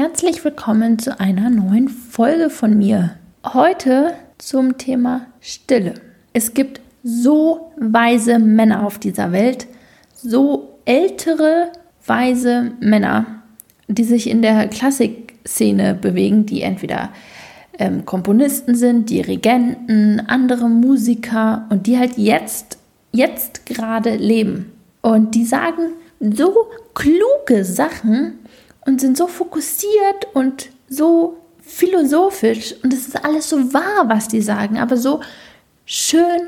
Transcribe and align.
Herzlich 0.00 0.42
willkommen 0.46 0.98
zu 0.98 1.20
einer 1.20 1.50
neuen 1.50 1.90
Folge 1.90 2.48
von 2.48 2.78
mir. 2.78 3.16
Heute 3.44 4.14
zum 4.38 4.78
Thema 4.78 5.26
Stille. 5.42 5.92
Es 6.32 6.54
gibt 6.54 6.80
so 7.02 7.70
weise 7.76 8.38
Männer 8.38 8.86
auf 8.86 8.98
dieser 8.98 9.30
Welt, 9.30 9.66
so 10.14 10.78
ältere, 10.86 11.70
weise 12.06 12.72
Männer, 12.80 13.42
die 13.88 14.04
sich 14.04 14.30
in 14.30 14.40
der 14.40 14.68
Klassikszene 14.68 15.92
bewegen, 15.92 16.46
die 16.46 16.62
entweder 16.62 17.10
ähm, 17.78 18.06
Komponisten 18.06 18.74
sind, 18.74 19.10
Dirigenten, 19.10 20.18
andere 20.28 20.70
Musiker 20.70 21.66
und 21.68 21.86
die 21.86 21.98
halt 21.98 22.16
jetzt, 22.16 22.78
jetzt 23.12 23.66
gerade 23.66 24.16
leben. 24.16 24.72
Und 25.02 25.34
die 25.34 25.44
sagen 25.44 25.90
so 26.20 26.68
kluge 26.94 27.66
Sachen 27.66 28.38
und 28.90 29.00
sind 29.00 29.16
so 29.16 29.28
fokussiert 29.28 30.26
und 30.34 30.70
so 30.88 31.38
philosophisch 31.60 32.74
und 32.82 32.92
es 32.92 33.06
ist 33.06 33.24
alles 33.24 33.48
so 33.48 33.72
wahr, 33.72 34.08
was 34.08 34.26
die 34.26 34.42
sagen, 34.42 34.78
aber 34.78 34.96
so 34.96 35.20
schön 35.84 36.40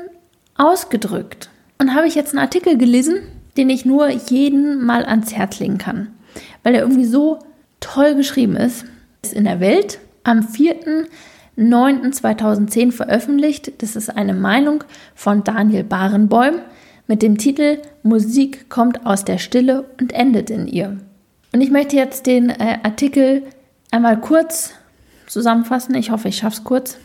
ausgedrückt. 0.55 1.49
Und 1.79 1.95
habe 1.95 2.07
ich 2.07 2.15
jetzt 2.15 2.31
einen 2.31 2.39
Artikel 2.39 2.77
gelesen, 2.77 3.21
den 3.55 3.69
ich 3.69 3.85
nur 3.85 4.09
jeden 4.09 4.83
mal 4.83 5.05
ans 5.05 5.33
Herz 5.33 5.59
legen 5.59 5.77
kann, 5.77 6.11
weil 6.63 6.75
er 6.75 6.81
irgendwie 6.81 7.05
so 7.05 7.39
toll 7.79 8.15
geschrieben 8.15 8.57
ist. 8.57 8.83
Ist 9.21 9.33
in 9.33 9.45
der 9.45 9.61
Welt 9.61 9.99
am 10.25 10.41
4.9.2010 10.41 12.91
veröffentlicht. 12.91 13.81
Das 13.81 13.95
ist 13.95 14.09
eine 14.09 14.33
Meinung 14.33 14.83
von 15.15 15.45
Daniel 15.45 15.85
Barenbäum 15.85 16.55
mit 17.07 17.21
dem 17.21 17.37
Titel 17.37 17.77
Musik 18.01 18.69
kommt 18.69 19.05
aus 19.05 19.23
der 19.23 19.37
Stille 19.37 19.85
und 20.01 20.11
endet 20.11 20.49
in 20.49 20.67
ihr. 20.67 20.97
Und 21.53 21.61
ich 21.61 21.71
möchte 21.71 21.95
jetzt 21.95 22.25
den 22.25 22.49
äh, 22.49 22.79
Artikel 22.83 23.43
einmal 23.91 24.19
kurz 24.19 24.73
zusammenfassen. 25.27 25.95
Ich 25.95 26.11
hoffe, 26.11 26.27
ich 26.27 26.37
schaffe 26.37 26.57
es 26.57 26.63
kurz. 26.63 26.97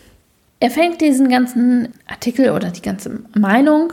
Er 0.59 0.71
fängt 0.71 1.01
diesen 1.01 1.29
ganzen 1.29 1.91
Artikel 2.07 2.51
oder 2.51 2.71
die 2.71 2.83
ganze 2.83 3.21
Meinung 3.39 3.93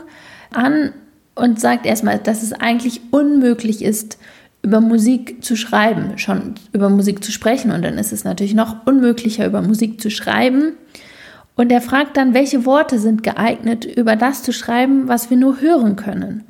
an 0.52 0.94
und 1.36 1.60
sagt 1.60 1.86
erstmal, 1.86 2.18
dass 2.18 2.42
es 2.42 2.54
eigentlich 2.54 3.02
unmöglich 3.12 3.84
ist, 3.84 4.18
über 4.64 4.82
Musik 4.82 5.44
zu 5.44 5.56
schreiben, 5.56 6.18
schon 6.18 6.56
über 6.72 6.90
Musik 6.90 7.24
zu 7.24 7.32
sprechen. 7.32 7.72
Und 7.72 7.84
dann 7.84 7.98
ist 7.98 8.14
es 8.14 8.24
natürlich 8.24 8.56
noch 8.56 8.88
unmöglicher, 8.88 9.46
über 9.46 9.62
Musik 9.62 10.02
zu 10.02 10.10
schreiben. 10.10 10.74
Und 11.56 11.72
er 11.72 11.82
fragt 11.82 12.18
dann, 12.18 12.34
welche 12.34 12.66
Worte 12.66 12.98
sind 12.98 13.24
geeignet, 13.24 13.86
über 13.86 14.16
das 14.16 14.42
zu 14.42 14.54
schreiben, 14.54 15.08
was 15.08 15.30
wir 15.30 15.38
nur 15.38 15.62
hören 15.62 15.98
können. 15.98 16.46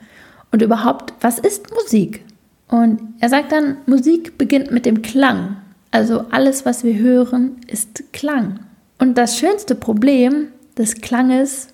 Und 0.51 0.61
überhaupt, 0.61 1.13
was 1.19 1.39
ist 1.39 1.73
Musik? 1.73 2.23
Und 2.67 3.01
er 3.19 3.29
sagt 3.29 3.51
dann, 3.51 3.77
Musik 3.85 4.37
beginnt 4.37 4.71
mit 4.71 4.85
dem 4.85 5.01
Klang. 5.01 5.57
Also 5.91 6.25
alles, 6.31 6.65
was 6.65 6.83
wir 6.83 6.97
hören, 6.97 7.57
ist 7.67 8.11
Klang. 8.11 8.59
Und 8.97 9.17
das 9.17 9.37
schönste 9.37 9.75
Problem 9.75 10.47
des 10.77 11.01
Klanges, 11.01 11.69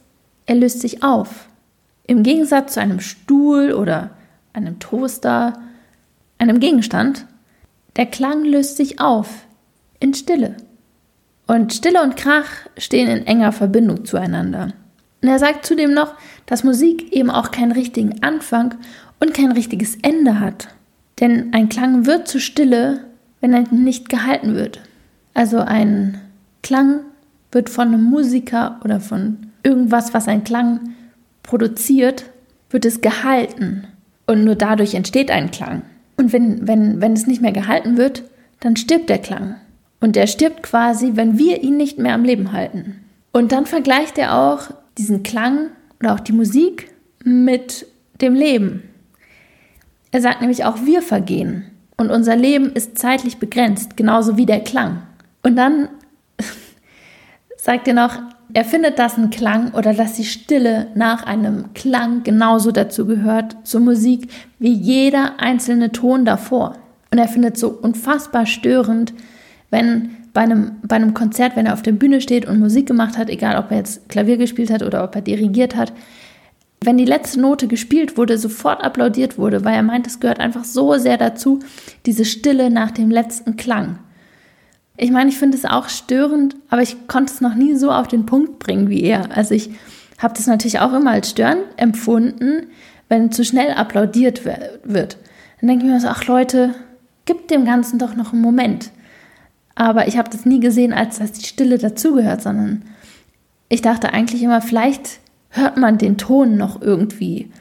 er 0.45 0.55
löst 0.55 0.81
sich 0.81 1.03
auf. 1.03 1.47
Im 2.07 2.23
Gegensatz 2.23 2.73
zu 2.73 2.81
einem 2.81 2.99
Stuhl 2.99 3.73
oder 3.73 4.11
einem 4.53 4.79
Toaster, 4.79 5.53
einem 6.37 6.59
Gegenstand, 6.59 7.25
der 7.95 8.05
Klang 8.05 8.43
löst 8.43 8.77
sich 8.77 8.99
auf 8.99 9.45
in 9.99 10.13
Stille. 10.13 10.57
Und 11.47 11.73
Stille 11.73 12.01
und 12.01 12.15
Krach 12.17 12.49
stehen 12.77 13.07
in 13.07 13.27
enger 13.27 13.51
Verbindung 13.51 14.05
zueinander. 14.05 14.73
Und 15.21 15.29
er 15.29 15.39
sagt 15.39 15.65
zudem 15.65 15.93
noch, 15.93 16.15
dass 16.45 16.63
Musik 16.63 17.11
eben 17.11 17.29
auch 17.29 17.51
keinen 17.51 17.71
richtigen 17.71 18.23
Anfang 18.23 18.75
und 19.19 19.33
kein 19.33 19.51
richtiges 19.51 19.97
Ende 20.01 20.39
hat. 20.39 20.69
Denn 21.21 21.53
ein 21.53 21.69
Klang 21.69 22.05
wird 22.07 22.27
zu 22.27 22.39
Stille, 22.39 23.05
wenn 23.39 23.53
er 23.53 23.71
nicht 23.71 24.09
gehalten 24.09 24.55
wird. 24.55 24.81
Also 25.33 25.59
ein 25.59 26.19
Klang 26.63 27.01
wird 27.51 27.69
von 27.69 27.89
einem 27.89 28.03
Musiker 28.03 28.79
oder 28.83 28.99
von 28.99 29.37
irgendwas, 29.63 30.13
was 30.13 30.27
ein 30.27 30.43
Klang 30.43 30.95
produziert, 31.43 32.25
wird 32.69 32.85
es 32.85 33.01
gehalten. 33.01 33.87
Und 34.25 34.43
nur 34.43 34.55
dadurch 34.55 34.95
entsteht 34.95 35.31
ein 35.31 35.51
Klang. 35.51 35.83
Und 36.17 36.33
wenn, 36.33 36.67
wenn, 36.67 37.01
wenn 37.01 37.13
es 37.13 37.27
nicht 37.27 37.41
mehr 37.41 37.51
gehalten 37.51 37.97
wird, 37.97 38.23
dann 38.59 38.75
stirbt 38.75 39.09
der 39.09 39.19
Klang. 39.19 39.55
Und 39.99 40.15
der 40.15 40.27
stirbt 40.27 40.63
quasi, 40.63 41.11
wenn 41.15 41.37
wir 41.37 41.63
ihn 41.63 41.77
nicht 41.77 41.99
mehr 41.99 42.15
am 42.15 42.23
Leben 42.23 42.51
halten. 42.51 42.95
Und 43.31 43.51
dann 43.51 43.65
vergleicht 43.65 44.17
er 44.17 44.37
auch 44.37 44.71
diesen 44.97 45.23
Klang 45.23 45.69
oder 45.99 46.13
auch 46.13 46.19
die 46.19 46.33
Musik 46.33 46.91
mit 47.23 47.85
dem 48.21 48.33
Leben. 48.33 48.83
Er 50.11 50.21
sagt 50.21 50.41
nämlich 50.41 50.65
auch, 50.65 50.85
wir 50.85 51.01
vergehen 51.01 51.65
und 51.97 52.11
unser 52.11 52.35
Leben 52.35 52.71
ist 52.73 52.97
zeitlich 52.97 53.37
begrenzt, 53.37 53.95
genauso 53.95 54.37
wie 54.37 54.45
der 54.45 54.61
Klang. 54.61 55.03
Und 55.43 55.55
dann 55.55 55.89
sagt 57.57 57.87
er 57.87 57.93
noch, 57.93 58.19
er 58.53 58.65
findet, 58.65 58.99
dass 58.99 59.17
ein 59.17 59.29
Klang 59.29 59.73
oder 59.73 59.93
dass 59.93 60.13
die 60.13 60.25
Stille 60.25 60.87
nach 60.95 61.23
einem 61.23 61.73
Klang 61.73 62.23
genauso 62.23 62.71
dazu 62.71 63.05
gehört 63.05 63.55
zur 63.63 63.81
Musik 63.81 64.29
wie 64.59 64.73
jeder 64.73 65.39
einzelne 65.39 65.91
Ton 65.91 66.25
davor. 66.25 66.75
Und 67.11 67.17
er 67.17 67.27
findet 67.27 67.57
so 67.57 67.69
unfassbar 67.69 68.45
störend, 68.45 69.13
wenn 69.69 70.17
bei 70.33 70.41
einem, 70.41 70.77
bei 70.83 70.95
einem 70.95 71.13
Konzert, 71.13 71.55
wenn 71.55 71.65
er 71.65 71.73
auf 71.73 71.81
der 71.81 71.91
Bühne 71.91 72.21
steht 72.21 72.45
und 72.45 72.59
Musik 72.59 72.87
gemacht 72.87 73.17
hat, 73.17 73.29
egal 73.29 73.57
ob 73.57 73.71
er 73.71 73.77
jetzt 73.77 74.07
Klavier 74.09 74.37
gespielt 74.37 74.71
hat 74.71 74.83
oder 74.83 75.03
ob 75.03 75.15
er 75.15 75.21
dirigiert 75.21 75.75
hat, 75.75 75.93
wenn 76.83 76.97
die 76.97 77.05
letzte 77.05 77.39
Note 77.39 77.67
gespielt 77.67 78.17
wurde, 78.17 78.37
sofort 78.39 78.83
applaudiert 78.83 79.37
wurde, 79.37 79.63
weil 79.63 79.75
er 79.75 79.83
meint, 79.83 80.07
es 80.07 80.19
gehört 80.19 80.39
einfach 80.39 80.63
so 80.63 80.97
sehr 80.97 81.17
dazu, 81.17 81.59
diese 82.07 82.25
Stille 82.25 82.71
nach 82.71 82.89
dem 82.89 83.11
letzten 83.11 83.55
Klang. 83.55 83.99
Ich 84.97 85.11
meine, 85.11 85.29
ich 85.29 85.37
finde 85.37 85.57
es 85.57 85.65
auch 85.65 85.89
störend, 85.89 86.55
aber 86.69 86.81
ich 86.81 87.07
konnte 87.07 87.31
es 87.33 87.41
noch 87.41 87.53
nie 87.53 87.75
so 87.75 87.91
auf 87.91 88.07
den 88.07 88.25
Punkt 88.25 88.59
bringen 88.59 88.89
wie 88.89 89.03
er. 89.03 89.35
Also 89.35 89.53
ich 89.53 89.69
habe 90.17 90.33
das 90.35 90.47
natürlich 90.47 90.79
auch 90.79 90.93
immer 90.93 91.11
als 91.11 91.29
störend 91.29 91.63
empfunden, 91.77 92.67
wenn 93.09 93.31
zu 93.31 93.45
schnell 93.45 93.71
applaudiert 93.73 94.43
wird. 94.45 95.17
Dann 95.59 95.67
denke 95.67 95.85
ich 95.85 95.91
mir 95.91 95.99
so, 95.99 96.07
ach 96.07 96.25
Leute, 96.25 96.73
gibt 97.25 97.51
dem 97.51 97.65
Ganzen 97.65 97.99
doch 97.99 98.15
noch 98.15 98.33
einen 98.33 98.41
Moment. 98.41 98.89
Aber 99.75 100.07
ich 100.07 100.17
habe 100.17 100.29
das 100.29 100.45
nie 100.45 100.59
gesehen, 100.59 100.93
als 100.93 101.19
dass 101.19 101.31
die 101.31 101.45
Stille 101.45 101.77
dazugehört, 101.77 102.41
sondern 102.41 102.83
ich 103.69 103.81
dachte 103.81 104.13
eigentlich 104.13 104.43
immer, 104.43 104.61
vielleicht 104.61 105.19
hört 105.51 105.77
man 105.77 105.97
den 105.97 106.17
Ton 106.17 106.57
noch 106.57 106.81
irgendwie. 106.81 107.51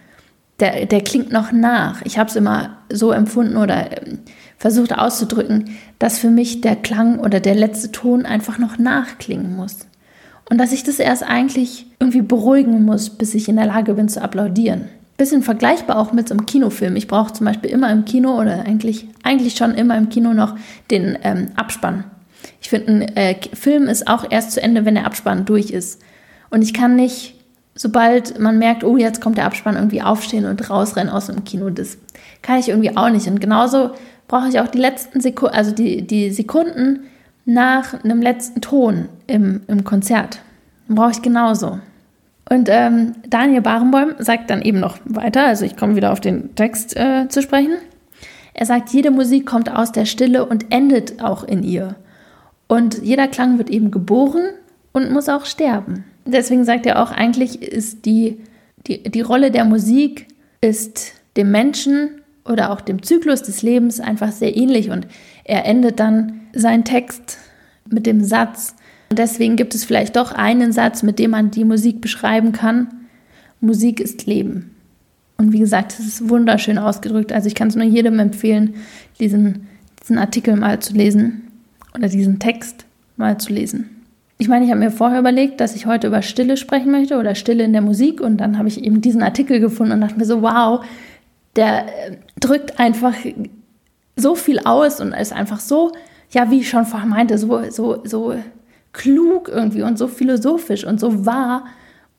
Der, 0.58 0.86
der 0.86 1.00
klingt 1.02 1.32
noch 1.32 1.52
nach. 1.52 2.02
Ich 2.02 2.18
habe 2.18 2.28
es 2.28 2.36
immer 2.36 2.78
so 2.92 3.12
empfunden 3.12 3.56
oder 3.56 4.06
ähm, 4.06 4.18
versucht 4.58 4.96
auszudrücken, 4.96 5.76
dass 5.98 6.18
für 6.18 6.30
mich 6.30 6.60
der 6.60 6.76
Klang 6.76 7.18
oder 7.18 7.40
der 7.40 7.54
letzte 7.54 7.92
Ton 7.92 8.26
einfach 8.26 8.58
noch 8.58 8.78
nachklingen 8.78 9.56
muss. 9.56 9.86
Und 10.50 10.58
dass 10.58 10.72
ich 10.72 10.82
das 10.82 10.98
erst 10.98 11.22
eigentlich 11.22 11.86
irgendwie 11.98 12.22
beruhigen 12.22 12.84
muss, 12.84 13.10
bis 13.10 13.34
ich 13.34 13.48
in 13.48 13.56
der 13.56 13.66
Lage 13.66 13.94
bin 13.94 14.08
zu 14.08 14.20
applaudieren. 14.20 14.86
Bisschen 15.16 15.42
vergleichbar 15.42 15.98
auch 15.98 16.12
mit 16.12 16.28
so 16.28 16.34
einem 16.34 16.46
Kinofilm. 16.46 16.96
Ich 16.96 17.06
brauche 17.06 17.32
zum 17.32 17.46
Beispiel 17.46 17.70
immer 17.70 17.90
im 17.90 18.04
Kino 18.04 18.38
oder 18.38 18.64
eigentlich, 18.66 19.06
eigentlich 19.22 19.54
schon 19.54 19.74
immer 19.74 19.96
im 19.96 20.08
Kino 20.08 20.34
noch 20.34 20.56
den 20.90 21.16
ähm, 21.22 21.48
Abspann. 21.56 22.04
Ich 22.60 22.68
finde, 22.68 22.92
ein 22.92 23.16
äh, 23.16 23.36
Film 23.54 23.84
ist 23.84 24.08
auch 24.08 24.26
erst 24.28 24.52
zu 24.52 24.62
Ende, 24.62 24.84
wenn 24.84 24.94
der 24.94 25.06
Abspann 25.06 25.44
durch 25.44 25.70
ist. 25.70 26.02
Und 26.50 26.62
ich 26.62 26.74
kann 26.74 26.96
nicht 26.96 27.34
sobald 27.74 28.38
man 28.38 28.58
merkt, 28.58 28.84
oh, 28.84 28.96
jetzt 28.96 29.20
kommt 29.20 29.38
der 29.38 29.46
Abspann, 29.46 29.76
irgendwie 29.76 30.02
aufstehen 30.02 30.44
und 30.44 30.68
rausrennen 30.68 31.12
aus 31.12 31.26
dem 31.26 31.44
Kino. 31.44 31.70
Das 31.70 31.98
kann 32.42 32.58
ich 32.58 32.68
irgendwie 32.68 32.96
auch 32.96 33.10
nicht. 33.10 33.26
Und 33.26 33.40
genauso 33.40 33.90
brauche 34.28 34.48
ich 34.48 34.60
auch 34.60 34.68
die 34.68 34.78
letzten 34.78 35.20
Sekunden, 35.20 35.54
also 35.54 35.72
die, 35.72 36.06
die 36.06 36.30
Sekunden 36.30 37.00
nach 37.44 38.04
einem 38.04 38.20
letzten 38.20 38.60
Ton 38.60 39.08
im, 39.26 39.62
im 39.66 39.84
Konzert. 39.84 40.40
Brauche 40.88 41.12
ich 41.12 41.22
genauso. 41.22 41.78
Und 42.48 42.68
ähm, 42.68 43.14
Daniel 43.28 43.60
Barenboim 43.60 44.14
sagt 44.18 44.50
dann 44.50 44.62
eben 44.62 44.80
noch 44.80 44.98
weiter, 45.04 45.46
also 45.46 45.64
ich 45.64 45.76
komme 45.76 45.94
wieder 45.94 46.12
auf 46.12 46.20
den 46.20 46.54
Text 46.56 46.96
äh, 46.96 47.28
zu 47.28 47.42
sprechen. 47.42 47.76
Er 48.54 48.66
sagt, 48.66 48.90
jede 48.90 49.12
Musik 49.12 49.46
kommt 49.46 49.70
aus 49.74 49.92
der 49.92 50.04
Stille 50.04 50.44
und 50.44 50.72
endet 50.72 51.22
auch 51.22 51.44
in 51.44 51.62
ihr. 51.62 51.94
Und 52.66 53.02
jeder 53.02 53.28
Klang 53.28 53.58
wird 53.58 53.70
eben 53.70 53.92
geboren 53.92 54.50
und 54.92 55.12
muss 55.12 55.28
auch 55.28 55.44
sterben 55.46 56.04
deswegen 56.24 56.64
sagt 56.64 56.86
er 56.86 57.02
auch, 57.02 57.10
eigentlich 57.10 57.62
ist 57.62 58.04
die, 58.06 58.38
die, 58.86 59.02
die 59.02 59.20
Rolle 59.20 59.50
der 59.50 59.64
Musik 59.64 60.26
ist 60.60 61.12
dem 61.36 61.50
Menschen 61.50 62.20
oder 62.44 62.70
auch 62.70 62.80
dem 62.80 63.02
Zyklus 63.02 63.42
des 63.42 63.62
Lebens 63.62 64.00
einfach 64.00 64.32
sehr 64.32 64.56
ähnlich 64.56 64.90
und 64.90 65.06
er 65.44 65.64
endet 65.64 66.00
dann 66.00 66.40
seinen 66.52 66.84
Text 66.84 67.38
mit 67.88 68.06
dem 68.06 68.24
Satz. 68.24 68.74
Und 69.10 69.18
deswegen 69.18 69.56
gibt 69.56 69.74
es 69.74 69.84
vielleicht 69.84 70.16
doch 70.16 70.32
einen 70.32 70.72
Satz, 70.72 71.02
mit 71.02 71.18
dem 71.18 71.32
man 71.32 71.50
die 71.50 71.64
Musik 71.64 72.00
beschreiben 72.00 72.52
kann. 72.52 72.88
Musik 73.60 74.00
ist 74.00 74.26
Leben. 74.26 74.74
Und 75.36 75.52
wie 75.52 75.58
gesagt, 75.58 75.92
es 75.98 76.06
ist 76.06 76.28
wunderschön 76.28 76.78
ausgedrückt. 76.78 77.32
Also 77.32 77.48
ich 77.48 77.54
kann 77.54 77.68
es 77.68 77.76
nur 77.76 77.86
jedem 77.86 78.18
empfehlen, 78.18 78.74
diesen, 79.18 79.68
diesen 80.02 80.18
Artikel 80.18 80.56
mal 80.56 80.80
zu 80.80 80.94
lesen 80.94 81.48
oder 81.94 82.08
diesen 82.08 82.38
Text 82.38 82.84
mal 83.16 83.38
zu 83.38 83.52
lesen. 83.52 83.99
Ich 84.40 84.48
meine, 84.48 84.64
ich 84.64 84.70
habe 84.72 84.80
mir 84.80 84.90
vorher 84.90 85.20
überlegt, 85.20 85.60
dass 85.60 85.76
ich 85.76 85.86
heute 85.86 86.08
über 86.08 86.22
Stille 86.22 86.56
sprechen 86.56 86.90
möchte 86.90 87.18
oder 87.18 87.36
Stille 87.36 87.62
in 87.62 87.72
der 87.72 87.82
Musik 87.82 88.20
und 88.20 88.38
dann 88.38 88.58
habe 88.58 88.66
ich 88.66 88.82
eben 88.82 89.00
diesen 89.00 89.22
Artikel 89.22 89.60
gefunden 89.60 89.92
und 89.92 90.00
dachte 90.00 90.18
mir 90.18 90.24
so, 90.24 90.42
wow, 90.42 90.84
der 91.56 91.84
äh, 91.84 92.16
drückt 92.40 92.80
einfach 92.80 93.14
so 94.16 94.34
viel 94.34 94.58
aus 94.60 95.00
und 95.00 95.12
ist 95.12 95.32
einfach 95.32 95.60
so 95.60 95.92
ja, 96.32 96.50
wie 96.50 96.60
ich 96.60 96.68
schon 96.68 96.86
vorher 96.86 97.08
meinte, 97.08 97.38
so, 97.38 97.70
so, 97.70 98.02
so 98.04 98.34
klug 98.92 99.48
irgendwie 99.48 99.82
und 99.82 99.98
so 99.98 100.08
philosophisch 100.08 100.84
und 100.84 101.00
so 101.00 101.26
wahr. 101.26 101.64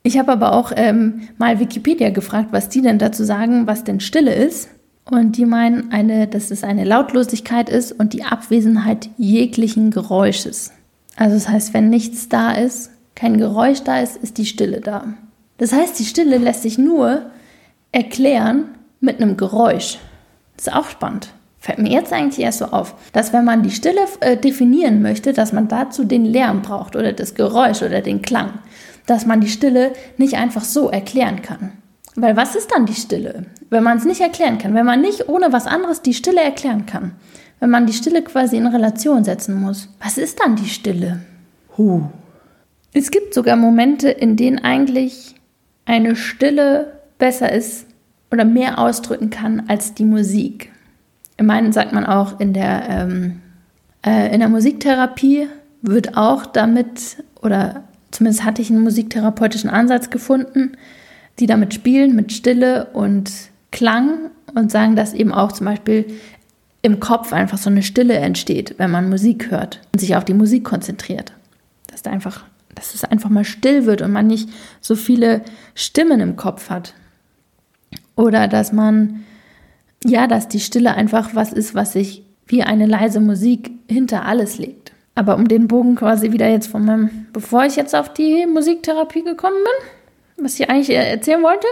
Ich 0.03 0.17
habe 0.17 0.31
aber 0.31 0.53
auch 0.53 0.71
ähm, 0.75 1.29
mal 1.37 1.59
Wikipedia 1.59 2.09
gefragt, 2.09 2.49
was 2.51 2.69
die 2.69 2.81
denn 2.81 2.97
dazu 2.97 3.23
sagen, 3.23 3.67
was 3.67 3.83
denn 3.83 3.99
Stille 3.99 4.33
ist. 4.33 4.69
Und 5.09 5.37
die 5.37 5.45
meinen, 5.45 5.91
eine, 5.91 6.27
dass 6.27 6.51
es 6.51 6.63
eine 6.63 6.85
Lautlosigkeit 6.85 7.69
ist 7.69 7.91
und 7.91 8.13
die 8.13 8.23
Abwesenheit 8.23 9.09
jeglichen 9.17 9.91
Geräusches. 9.91 10.71
Also 11.15 11.35
das 11.35 11.49
heißt, 11.49 11.73
wenn 11.73 11.89
nichts 11.89 12.29
da 12.29 12.51
ist, 12.53 12.91
kein 13.15 13.37
Geräusch 13.37 13.83
da 13.83 13.99
ist, 13.99 14.17
ist 14.17 14.37
die 14.37 14.45
Stille 14.45 14.81
da. 14.81 15.13
Das 15.57 15.73
heißt, 15.73 15.99
die 15.99 16.05
Stille 16.05 16.37
lässt 16.37 16.63
sich 16.63 16.77
nur 16.77 17.23
erklären 17.91 18.69
mit 18.99 19.21
einem 19.21 19.37
Geräusch. 19.37 19.99
Das 20.57 20.67
ist 20.67 20.73
auch 20.73 20.89
spannend. 20.89 21.29
Fällt 21.59 21.77
mir 21.77 21.91
jetzt 21.91 22.11
eigentlich 22.11 22.43
erst 22.43 22.59
so 22.59 22.65
auf, 22.65 22.95
dass 23.13 23.33
wenn 23.33 23.45
man 23.45 23.61
die 23.61 23.69
Stille 23.69 24.01
äh, 24.21 24.35
definieren 24.35 25.03
möchte, 25.03 25.33
dass 25.33 25.53
man 25.53 25.67
dazu 25.67 26.03
den 26.03 26.25
Lärm 26.25 26.63
braucht 26.63 26.95
oder 26.95 27.13
das 27.13 27.35
Geräusch 27.35 27.83
oder 27.83 28.01
den 28.01 28.23
Klang. 28.23 28.53
Dass 29.05 29.27
man 29.27 29.41
die 29.41 29.49
Stille 29.49 29.93
nicht 30.17 30.35
einfach 30.35 30.63
so 30.63 30.89
erklären 30.89 31.43
kann. 31.43 31.73
Weil 32.15 32.35
was 32.35 32.55
ist 32.55 32.71
dann 32.71 32.87
die 32.87 32.95
Stille? 32.95 33.45
Wenn 33.69 33.83
man 33.83 33.97
es 33.97 34.05
nicht 34.05 34.21
erklären 34.21 34.57
kann, 34.57 34.73
wenn 34.73 34.85
man 34.85 35.01
nicht 35.01 35.29
ohne 35.29 35.53
was 35.53 35.67
anderes 35.67 36.01
die 36.01 36.15
Stille 36.15 36.41
erklären 36.41 36.87
kann, 36.87 37.13
wenn 37.61 37.69
man 37.69 37.85
die 37.85 37.93
Stille 37.93 38.23
quasi 38.23 38.57
in 38.57 38.67
Relation 38.67 39.23
setzen 39.23 39.55
muss, 39.55 39.87
was 40.01 40.17
ist 40.17 40.41
dann 40.41 40.57
die 40.57 40.67
Stille? 40.67 41.21
Huh. 41.77 42.01
Es 42.91 43.11
gibt 43.11 43.33
sogar 43.33 43.55
Momente, 43.55 44.09
in 44.09 44.35
denen 44.35 44.59
eigentlich 44.59 45.35
eine 45.85 46.15
Stille 46.15 46.91
besser 47.19 47.53
ist 47.53 47.85
oder 48.31 48.45
mehr 48.45 48.79
ausdrücken 48.79 49.29
kann 49.29 49.63
als 49.67 49.93
die 49.93 50.05
Musik. 50.05 50.71
Ich 51.37 51.45
meine, 51.45 51.71
sagt 51.71 51.93
man 51.93 52.05
auch 52.05 52.39
in 52.39 52.53
der, 52.53 52.83
ähm, 52.89 53.41
äh, 54.05 54.33
in 54.33 54.39
der 54.39 54.49
Musiktherapie 54.49 55.47
wird 55.83 56.17
auch 56.17 56.47
damit, 56.47 57.23
oder 57.41 57.83
zumindest 58.09 58.43
hatte 58.43 58.63
ich 58.63 58.71
einen 58.71 58.81
musiktherapeutischen 58.81 59.69
Ansatz 59.69 60.09
gefunden, 60.09 60.71
die 61.39 61.45
damit 61.45 61.75
spielen, 61.75 62.15
mit 62.15 62.31
Stille 62.31 62.87
und 62.93 63.31
Klang 63.71 64.31
und 64.55 64.71
sagen, 64.71 64.95
dass 64.95 65.13
eben 65.13 65.31
auch 65.31 65.51
zum 65.51 65.65
Beispiel 65.65 66.05
im 66.81 66.99
Kopf 66.99 67.31
einfach 67.33 67.57
so 67.57 67.69
eine 67.69 67.83
Stille 67.83 68.15
entsteht, 68.15 68.75
wenn 68.77 68.91
man 68.91 69.09
Musik 69.09 69.51
hört 69.51 69.81
und 69.93 69.99
sich 69.99 70.15
auf 70.15 70.25
die 70.25 70.33
Musik 70.33 70.63
konzentriert. 70.63 71.33
Dass, 71.87 72.01
da 72.01 72.11
einfach, 72.11 72.43
dass 72.73 72.95
es 72.95 73.03
einfach 73.03 73.29
mal 73.29 73.43
still 73.43 73.85
wird 73.85 74.01
und 74.01 74.11
man 74.11 74.27
nicht 74.27 74.49
so 74.79 74.95
viele 74.95 75.41
Stimmen 75.75 76.19
im 76.19 76.35
Kopf 76.35 76.69
hat. 76.69 76.93
Oder 78.15 78.47
dass 78.47 78.71
man, 78.71 79.23
ja, 80.03 80.27
dass 80.27 80.47
die 80.47 80.59
Stille 80.59 80.95
einfach 80.95 81.35
was 81.35 81.53
ist, 81.53 81.75
was 81.75 81.93
sich 81.93 82.23
wie 82.47 82.63
eine 82.63 82.85
leise 82.85 83.19
Musik 83.19 83.71
hinter 83.87 84.25
alles 84.25 84.57
legt. 84.57 84.91
Aber 85.13 85.35
um 85.35 85.47
den 85.47 85.67
Bogen 85.67 85.95
quasi 85.95 86.31
wieder 86.31 86.49
jetzt 86.49 86.67
von 86.67 86.85
meinem, 86.85 87.27
bevor 87.33 87.65
ich 87.65 87.75
jetzt 87.75 87.95
auf 87.95 88.13
die 88.13 88.45
Musiktherapie 88.47 89.23
gekommen 89.23 89.57
bin, 89.63 90.45
was 90.45 90.59
ich 90.59 90.69
eigentlich 90.69 90.95
erzählen 90.95 91.43
wollte, 91.43 91.67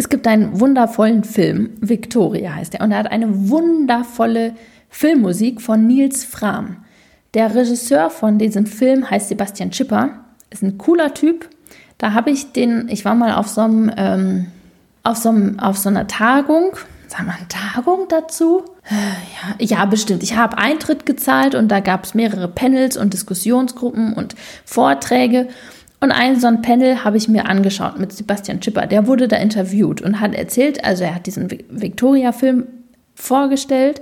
es 0.00 0.08
gibt 0.08 0.26
einen 0.26 0.58
wundervollen 0.58 1.24
Film, 1.24 1.72
Victoria 1.82 2.54
heißt 2.54 2.74
er, 2.74 2.80
und 2.80 2.90
er 2.90 3.00
hat 3.00 3.12
eine 3.12 3.50
wundervolle 3.50 4.54
Filmmusik 4.88 5.60
von 5.60 5.86
Nils 5.86 6.24
Fram. 6.24 6.78
Der 7.34 7.54
Regisseur 7.54 8.08
von 8.08 8.38
diesem 8.38 8.64
Film 8.64 9.10
heißt 9.10 9.28
Sebastian 9.28 9.74
Schipper, 9.74 10.24
ist 10.48 10.62
ein 10.62 10.78
cooler 10.78 11.12
Typ. 11.12 11.50
Da 11.98 12.14
habe 12.14 12.30
ich 12.30 12.52
den, 12.52 12.88
ich 12.88 13.04
war 13.04 13.14
mal 13.14 13.34
auf 13.34 13.48
so 13.48 13.60
einem, 13.60 13.92
ähm, 13.94 14.46
auf 15.02 15.18
so, 15.18 15.28
einem, 15.28 15.60
auf 15.60 15.76
so 15.76 15.90
einer 15.90 16.06
Tagung, 16.06 16.72
sagen 17.06 17.26
wir 17.26 17.34
eine 17.34 17.48
Tagung 17.48 18.06
dazu? 18.08 18.64
Ja, 18.88 19.66
ja, 19.66 19.84
bestimmt. 19.84 20.22
Ich 20.22 20.34
habe 20.34 20.56
Eintritt 20.56 21.04
gezahlt 21.04 21.54
und 21.54 21.68
da 21.68 21.80
gab 21.80 22.04
es 22.04 22.14
mehrere 22.14 22.48
Panels 22.48 22.96
und 22.96 23.12
Diskussionsgruppen 23.12 24.14
und 24.14 24.34
Vorträge. 24.64 25.48
Und 26.00 26.12
ein 26.12 26.40
so 26.40 26.46
ein 26.46 26.62
Panel 26.62 27.04
habe 27.04 27.18
ich 27.18 27.28
mir 27.28 27.46
angeschaut 27.46 27.98
mit 27.98 28.12
Sebastian 28.12 28.62
Schipper. 28.62 28.86
Der 28.86 29.06
wurde 29.06 29.28
da 29.28 29.36
interviewt 29.36 30.00
und 30.00 30.20
hat 30.20 30.34
erzählt, 30.34 30.82
also 30.82 31.04
er 31.04 31.14
hat 31.14 31.26
diesen 31.26 31.50
Victoria-Film 31.50 32.66
vorgestellt. 33.14 34.00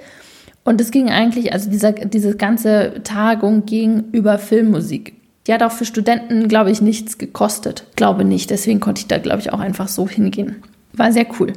Und 0.63 0.81
es 0.81 0.93
ging 0.93 1.11
eigentlich, 1.11 1.53
also 1.53 1.69
dieser, 1.71 1.93
diese 1.93 2.37
ganze 2.37 3.01
Tagung 3.03 3.67
ging 3.67 4.05
über 4.13 4.39
Filmmusik. 4.39 5.15
Die 5.47 5.53
hat 5.53 5.63
auch 5.63 5.73
für 5.73 5.87
Studenten, 5.87 6.47
glaube 6.47 6.71
ich, 6.71 6.81
nichts 6.81 7.19
gekostet. 7.19 7.85
Glaube 7.97 8.25
nicht. 8.25 8.51
Deswegen 8.51 8.79
konnte 8.79 9.01
ich 9.01 9.09
da, 9.09 9.19
glaube 9.19 9.41
ich, 9.41 9.53
auch 9.53 9.61
einfach 9.61 9.89
so 9.89 10.07
hingehen. 10.09 10.63
War 10.93 11.11
sehr 11.11 11.27
cool. 11.41 11.55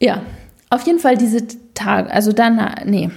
Ja, 0.00 0.22
auf 0.70 0.86
jeden 0.86 1.00
Fall 1.00 1.16
diese 1.16 1.42
Tag, 1.74 2.12
also 2.14 2.32
dann, 2.32 2.60
nee, 2.86 3.10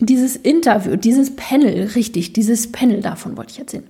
dieses 0.00 0.36
Interview, 0.36 0.96
dieses 0.96 1.34
Panel, 1.36 1.90
richtig, 1.94 2.32
dieses 2.32 2.72
Panel 2.72 3.00
davon 3.00 3.36
wollte 3.36 3.52
ich 3.52 3.58
erzählen. 3.58 3.84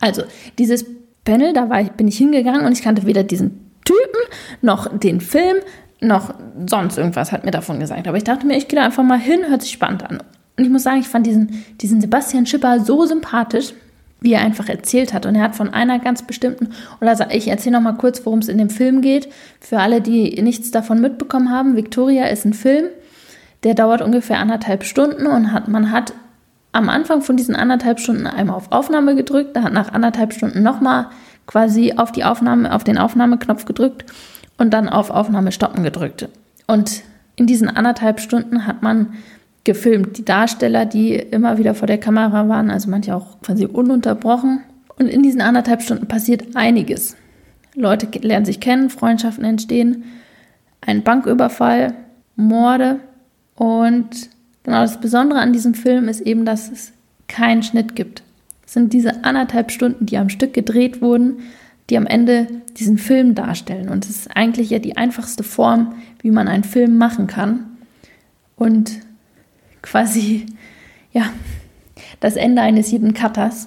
Also, 0.00 0.24
dieses 0.58 0.84
Panel, 1.24 1.52
da 1.52 1.68
war 1.70 1.80
ich, 1.80 1.90
bin 1.92 2.08
ich 2.08 2.18
hingegangen 2.18 2.66
und 2.66 2.72
ich 2.72 2.82
kannte 2.82 3.06
weder 3.06 3.22
diesen 3.22 3.70
Typen 3.84 4.20
noch 4.62 4.98
den 4.98 5.20
Film 5.20 5.56
noch 6.04 6.34
sonst 6.66 6.98
irgendwas 6.98 7.32
hat 7.32 7.44
mir 7.44 7.50
davon 7.50 7.80
gesagt. 7.80 8.06
Aber 8.06 8.16
ich 8.16 8.24
dachte 8.24 8.46
mir, 8.46 8.56
ich 8.56 8.68
gehe 8.68 8.78
da 8.78 8.84
einfach 8.84 9.02
mal 9.02 9.18
hin, 9.18 9.40
hört 9.48 9.62
sich 9.62 9.72
spannend 9.72 10.04
an. 10.04 10.22
Und 10.56 10.64
ich 10.64 10.70
muss 10.70 10.82
sagen, 10.82 11.00
ich 11.00 11.08
fand 11.08 11.26
diesen, 11.26 11.64
diesen 11.80 12.00
Sebastian 12.00 12.46
Schipper 12.46 12.80
so 12.80 13.04
sympathisch, 13.06 13.72
wie 14.20 14.32
er 14.32 14.40
einfach 14.40 14.68
erzählt 14.68 15.12
hat. 15.12 15.26
Und 15.26 15.34
er 15.34 15.42
hat 15.42 15.56
von 15.56 15.72
einer 15.72 15.98
ganz 15.98 16.22
bestimmten, 16.22 16.68
oder 17.00 17.30
ich 17.30 17.48
erzähle 17.48 17.76
noch 17.76 17.82
mal 17.82 17.96
kurz, 17.96 18.24
worum 18.24 18.38
es 18.38 18.48
in 18.48 18.58
dem 18.58 18.70
Film 18.70 19.00
geht. 19.00 19.28
Für 19.60 19.80
alle, 19.80 20.00
die 20.00 20.40
nichts 20.42 20.70
davon 20.70 21.00
mitbekommen 21.00 21.50
haben, 21.50 21.76
Victoria 21.76 22.26
ist 22.26 22.44
ein 22.44 22.54
Film, 22.54 22.86
der 23.64 23.74
dauert 23.74 24.02
ungefähr 24.02 24.38
anderthalb 24.38 24.84
Stunden 24.84 25.26
und 25.26 25.52
hat, 25.52 25.68
man 25.68 25.90
hat 25.90 26.12
am 26.74 26.88
Anfang 26.88 27.22
von 27.22 27.36
diesen 27.36 27.54
anderthalb 27.54 28.00
Stunden 28.00 28.26
einmal 28.26 28.56
auf 28.56 28.72
Aufnahme 28.72 29.14
gedrückt, 29.14 29.56
da 29.56 29.62
hat 29.62 29.72
nach 29.72 29.92
anderthalb 29.92 30.32
Stunden 30.32 30.62
nochmal 30.62 31.06
quasi 31.46 31.94
auf 31.96 32.10
die 32.10 32.24
Aufnahme, 32.24 32.74
auf 32.74 32.84
den 32.84 32.98
Aufnahmeknopf 32.98 33.64
gedrückt 33.64 34.04
und 34.58 34.74
dann 34.74 34.88
auf 34.88 35.10
Aufnahme 35.10 35.52
stoppen 35.52 35.84
gedrückt. 35.84 36.28
Und 36.66 37.02
in 37.36 37.46
diesen 37.46 37.68
anderthalb 37.68 38.20
Stunden 38.20 38.66
hat 38.66 38.82
man 38.82 39.14
gefilmt. 39.62 40.18
Die 40.18 40.24
Darsteller, 40.24 40.84
die 40.84 41.14
immer 41.14 41.58
wieder 41.58 41.74
vor 41.74 41.86
der 41.86 41.98
Kamera 41.98 42.48
waren, 42.48 42.70
also 42.70 42.90
manche 42.90 43.14
auch 43.14 43.40
quasi 43.40 43.66
ununterbrochen. 43.66 44.62
Und 44.98 45.06
in 45.06 45.22
diesen 45.22 45.40
anderthalb 45.40 45.82
Stunden 45.82 46.08
passiert 46.08 46.56
einiges. 46.56 47.16
Leute 47.74 48.06
lernen 48.18 48.46
sich 48.46 48.60
kennen, 48.60 48.90
Freundschaften 48.90 49.44
entstehen, 49.44 50.04
ein 50.80 51.02
Banküberfall, 51.02 51.94
Morde 52.36 53.00
und 53.56 54.33
Genau, 54.64 54.80
das 54.80 55.00
Besondere 55.00 55.38
an 55.38 55.52
diesem 55.52 55.74
Film 55.74 56.08
ist 56.08 56.22
eben, 56.22 56.44
dass 56.44 56.70
es 56.70 56.92
keinen 57.28 57.62
Schnitt 57.62 57.94
gibt. 57.94 58.22
Es 58.66 58.72
sind 58.72 58.92
diese 58.92 59.24
anderthalb 59.24 59.70
Stunden, 59.70 60.06
die 60.06 60.18
am 60.18 60.30
Stück 60.30 60.52
gedreht 60.52 61.00
wurden, 61.00 61.40
die 61.90 61.98
am 61.98 62.06
Ende 62.06 62.46
diesen 62.78 62.98
Film 62.98 63.34
darstellen. 63.34 63.88
Und 63.90 64.04
es 64.04 64.10
ist 64.10 64.36
eigentlich 64.36 64.70
ja 64.70 64.78
die 64.78 64.96
einfachste 64.96 65.42
Form, 65.42 65.94
wie 66.20 66.30
man 66.30 66.48
einen 66.48 66.64
Film 66.64 66.96
machen 66.96 67.26
kann. 67.26 67.76
Und 68.56 69.00
quasi, 69.82 70.46
ja, 71.12 71.30
das 72.20 72.36
Ende 72.36 72.62
eines 72.62 72.90
jeden 72.90 73.12
Cutters. 73.12 73.66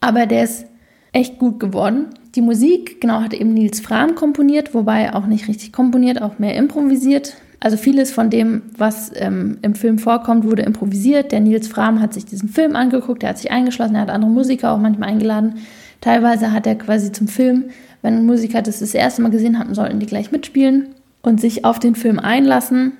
Aber 0.00 0.24
der 0.24 0.44
ist 0.44 0.64
echt 1.12 1.38
gut 1.38 1.60
geworden. 1.60 2.06
Die 2.34 2.40
Musik, 2.40 3.00
genau, 3.00 3.20
hat 3.20 3.34
eben 3.34 3.52
Nils 3.52 3.80
Fram 3.80 4.14
komponiert, 4.14 4.72
wobei 4.72 5.12
auch 5.12 5.26
nicht 5.26 5.48
richtig 5.48 5.72
komponiert, 5.72 6.22
auch 6.22 6.38
mehr 6.38 6.54
improvisiert. 6.54 7.36
Also 7.62 7.76
vieles 7.76 8.10
von 8.10 8.30
dem, 8.30 8.62
was 8.78 9.12
ähm, 9.14 9.58
im 9.60 9.74
Film 9.74 9.98
vorkommt, 9.98 10.44
wurde 10.44 10.62
improvisiert. 10.62 11.30
Der 11.30 11.40
Nils 11.40 11.68
Fram 11.68 12.00
hat 12.00 12.14
sich 12.14 12.24
diesen 12.24 12.48
Film 12.48 12.74
angeguckt, 12.74 13.22
er 13.22 13.30
hat 13.30 13.38
sich 13.38 13.50
eingeschlossen, 13.50 13.94
er 13.94 14.02
hat 14.02 14.10
andere 14.10 14.30
Musiker 14.30 14.72
auch 14.72 14.78
manchmal 14.78 15.10
eingeladen. 15.10 15.58
Teilweise 16.00 16.52
hat 16.52 16.66
er 16.66 16.76
quasi 16.76 17.12
zum 17.12 17.28
Film, 17.28 17.64
wenn 18.00 18.24
Musiker 18.24 18.62
das 18.62 18.78
das 18.78 18.94
erste 18.94 19.20
Mal 19.20 19.30
gesehen 19.30 19.58
hatten, 19.58 19.74
sollten 19.74 20.00
die 20.00 20.06
gleich 20.06 20.32
mitspielen 20.32 20.88
und 21.20 21.38
sich 21.38 21.66
auf 21.66 21.78
den 21.78 21.94
Film 21.94 22.18
einlassen. 22.18 22.92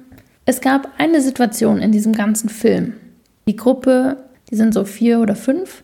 Es 0.45 0.61
gab 0.61 0.91
eine 0.99 1.23
Situation 1.23 1.81
in 1.81 1.91
diesem 1.91 2.13
ganzen 2.13 2.51
Film. 2.51 2.93
Die 3.49 3.57
Gruppe, 3.57 4.19
die 4.51 4.57
sind 4.57 4.75
so 4.75 4.85
vier 4.85 5.21
oder 5.21 5.37
fünf, 5.37 5.83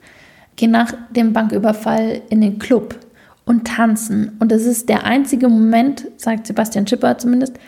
gehen 0.57 0.71
nach 0.71 0.93
dem 1.11 1.33
Banküberfall 1.33 2.21
in 2.29 2.43
den 2.43 2.59
Club 2.59 2.99
und 3.47 3.67
tanzen. 3.67 4.33
Und 4.39 4.53
das 4.53 4.65
ist 4.65 4.91
der 4.91 5.05
einzige 5.05 5.49
Moment, 5.49 6.09
sagt 6.19 6.47
Sebastian 6.47 6.87
Schipper 6.87 7.17
zumindest, 7.17 7.59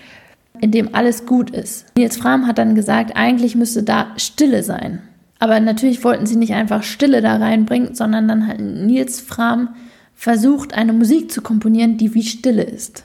in 0.61 0.71
dem 0.71 0.95
alles 0.95 1.27
gut 1.27 1.51
ist. 1.51 1.87
Nils 1.97 2.17
Fram 2.17 2.47
hat 2.47 2.59
dann 2.59 2.75
gesagt, 2.75 3.17
eigentlich 3.17 3.55
müsste 3.55 3.83
da 3.83 4.09
Stille 4.17 4.63
sein. 4.63 5.01
Aber 5.39 5.61
natürlich 5.61 6.03
wollten 6.05 6.27
sie 6.27 6.37
nicht 6.37 6.55
einfach 6.55 6.83
Stille 6.83 7.23
da 7.23 7.37
reinbringen, 7.37 7.95
sondern 7.95 8.29
dann 8.29 8.47
hat 8.47 8.59
Nils 8.61 9.21
Fram 9.21 9.71
versucht, 10.15 10.75
eine 10.75 10.93
Musik 10.93 11.31
zu 11.31 11.43
komponieren, 11.43 11.97
die 11.97 12.15
wie 12.15 12.25
Stille 12.25 12.65
ist. 12.65 13.05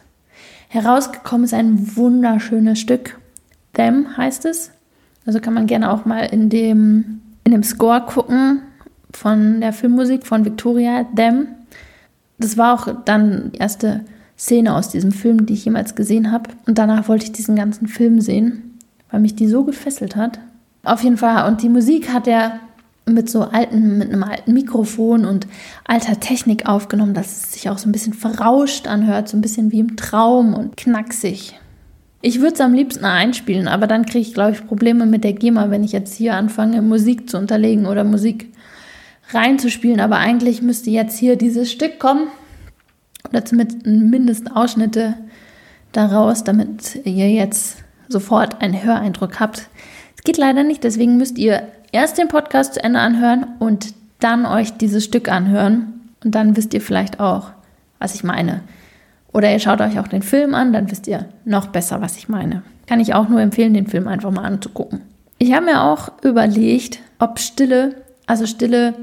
Herausgekommen 0.68 1.46
ist 1.46 1.54
ein 1.54 1.96
wunderschönes 1.96 2.80
Stück. 2.80 3.20
Them 3.74 4.18
heißt 4.18 4.46
es. 4.46 4.72
Also 5.26 5.40
kann 5.40 5.54
man 5.54 5.68
gerne 5.68 5.92
auch 5.92 6.06
mal 6.06 6.26
in 6.26 6.50
dem, 6.50 7.22
in 7.44 7.52
dem 7.52 7.64
Score 7.64 8.02
gucken 8.02 8.62
von 9.12 9.62
der 9.62 9.74
Filmmusik 9.74 10.26
von 10.26 10.44
Victoria 10.44 11.06
Them. 11.16 11.48
Das 12.40 12.58
war 12.58 12.74
auch 12.74 13.04
dann 13.06 13.52
die 13.52 13.60
erste 13.60 14.02
Szene 14.38 14.76
aus 14.76 14.90
diesem 14.90 15.12
Film, 15.12 15.46
die 15.46 15.54
ich 15.54 15.66
jemals 15.66 15.96
gesehen 15.96 16.32
habe. 16.32 16.50
Und 16.66 16.78
danach 16.78 17.08
wollte 17.08 17.26
ich 17.26 17.32
diesen 17.32 17.56
ganzen 17.56 17.88
Film 17.88 18.22
sehen, 18.22 18.80
weil 19.12 19.20
mich 19.20 19.36
die 19.36 19.48
so 19.48 19.64
gefesselt 19.64 20.16
hat. 20.16 20.40
Auf 20.84 21.04
jeden 21.04 21.18
Fall. 21.18 21.48
Und 21.48 21.62
die 21.62 21.70
Musik 21.70 22.12
hat 22.12 22.28
er 22.28 22.60
mit 23.06 23.30
so 23.30 23.42
alten, 23.42 23.98
mit 23.98 24.10
einem 24.10 24.24
alten 24.24 24.54
Mikrofon 24.54 25.26
und 25.26 25.48
alter 25.86 26.20
Technik 26.20 26.68
aufgenommen, 26.68 27.14
dass 27.14 27.44
es 27.44 27.54
sich 27.54 27.70
auch 27.70 27.78
so 27.78 27.90
ein 27.90 27.92
bisschen 27.92 28.14
verrauscht 28.14 28.88
anhört, 28.88 29.28
so 29.28 29.38
ein 29.38 29.42
bisschen 29.42 29.72
wie 29.72 29.80
im 29.80 29.98
Traum 29.98 30.54
und 30.54 30.78
knacksig. 30.78 31.60
Ich 32.22 32.40
würde 32.40 32.54
es 32.54 32.62
am 32.62 32.74
liebsten 32.74 33.04
einspielen, 33.04 33.68
aber 33.68 33.86
dann 33.86 34.06
kriege 34.06 34.26
ich, 34.26 34.34
glaube 34.34 34.54
ich, 34.54 34.66
Probleme 34.66 35.06
mit 35.06 35.26
der 35.26 35.34
GEMA, 35.34 35.70
wenn 35.70 35.84
ich 35.84 35.92
jetzt 35.92 36.16
hier 36.16 36.36
anfange, 36.36 36.82
Musik 36.82 37.30
zu 37.30 37.38
unterlegen 37.38 37.86
oder 37.86 38.06
Musik 38.06 38.54
reinzuspielen. 39.32 40.00
Aber 40.00 40.18
eigentlich 40.18 40.62
müsste 40.62 40.90
jetzt 40.90 41.18
hier 41.18 41.36
dieses 41.36 41.70
Stück 41.70 42.00
kommen 42.00 42.28
oder 43.34 43.44
zumindest 43.46 44.56
Ausschnitte 44.56 45.16
daraus, 45.92 46.44
damit 46.44 47.00
ihr 47.04 47.32
jetzt 47.32 47.84
sofort 48.08 48.62
einen 48.62 48.84
Höreindruck 48.84 49.40
habt. 49.40 49.70
Es 50.16 50.24
geht 50.24 50.38
leider 50.38 50.64
nicht, 50.64 50.84
deswegen 50.84 51.18
müsst 51.18 51.40
ihr 51.40 51.64
erst 51.92 52.20
den 52.20 52.28
Podcast 52.28 52.76
zu 52.76 52.84
Ende 52.84 53.00
anhören 53.00 53.48
und 53.60 53.94
dann 54.20 54.46
euch 54.46 54.78
dieses 54.78 55.04
Stück 55.04 55.30
anhören. 55.30 56.02
Und 56.24 56.36
dann 56.36 56.56
wisst 56.56 56.74
ihr 56.74 56.82
vielleicht 56.82 57.20
auch, 57.20 57.50
was 58.00 58.16
ich 58.16 58.24
meine. 58.24 58.62
Oder 59.34 59.52
ihr 59.52 59.60
schaut 59.60 59.82
euch 59.82 60.00
auch 60.00 60.08
den 60.08 60.22
Film 60.22 60.54
an, 60.54 60.72
dann 60.72 60.92
wisst 60.92 61.08
ihr 61.08 61.26
noch 61.44 61.68
besser, 61.68 62.02
was 62.02 62.18
ich 62.18 62.30
meine. 62.30 62.62
Kann 62.86 63.00
ich 63.00 63.16
auch 63.16 63.28
nur 63.28 63.42
empfehlen, 63.42 63.74
den 63.74 63.88
Film 63.88 64.08
einfach 64.08 64.32
mal 64.32 64.46
anzugucken. 64.46 65.02
Ich 65.40 65.54
habe 65.54 65.66
mir 65.66 65.82
auch 65.82 66.12
überlegt, 66.24 67.00
ob 67.18 67.40
Stille, 67.40 67.96
also 68.28 68.46
Stille, 68.46 68.94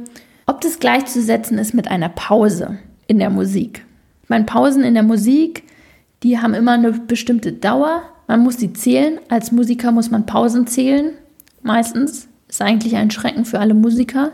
ob 0.46 0.60
das 0.60 0.78
gleichzusetzen 0.78 1.58
ist 1.58 1.74
mit 1.74 1.88
einer 1.88 2.08
Pause 2.08 2.78
in 3.08 3.18
der 3.18 3.30
Musik. 3.30 3.84
Meine, 4.30 4.44
Pausen 4.44 4.82
in 4.82 4.94
der 4.94 5.02
Musik, 5.02 5.64
die 6.22 6.38
haben 6.38 6.54
immer 6.54 6.72
eine 6.72 6.92
bestimmte 6.92 7.52
Dauer. 7.52 8.02
Man 8.28 8.40
muss 8.40 8.58
sie 8.58 8.72
zählen. 8.72 9.18
Als 9.28 9.52
Musiker 9.52 9.92
muss 9.92 10.10
man 10.10 10.24
Pausen 10.24 10.66
zählen. 10.66 11.12
Meistens. 11.62 12.28
Ist 12.48 12.62
eigentlich 12.62 12.96
ein 12.96 13.10
Schrecken 13.10 13.44
für 13.44 13.60
alle 13.60 13.74
Musiker. 13.74 14.32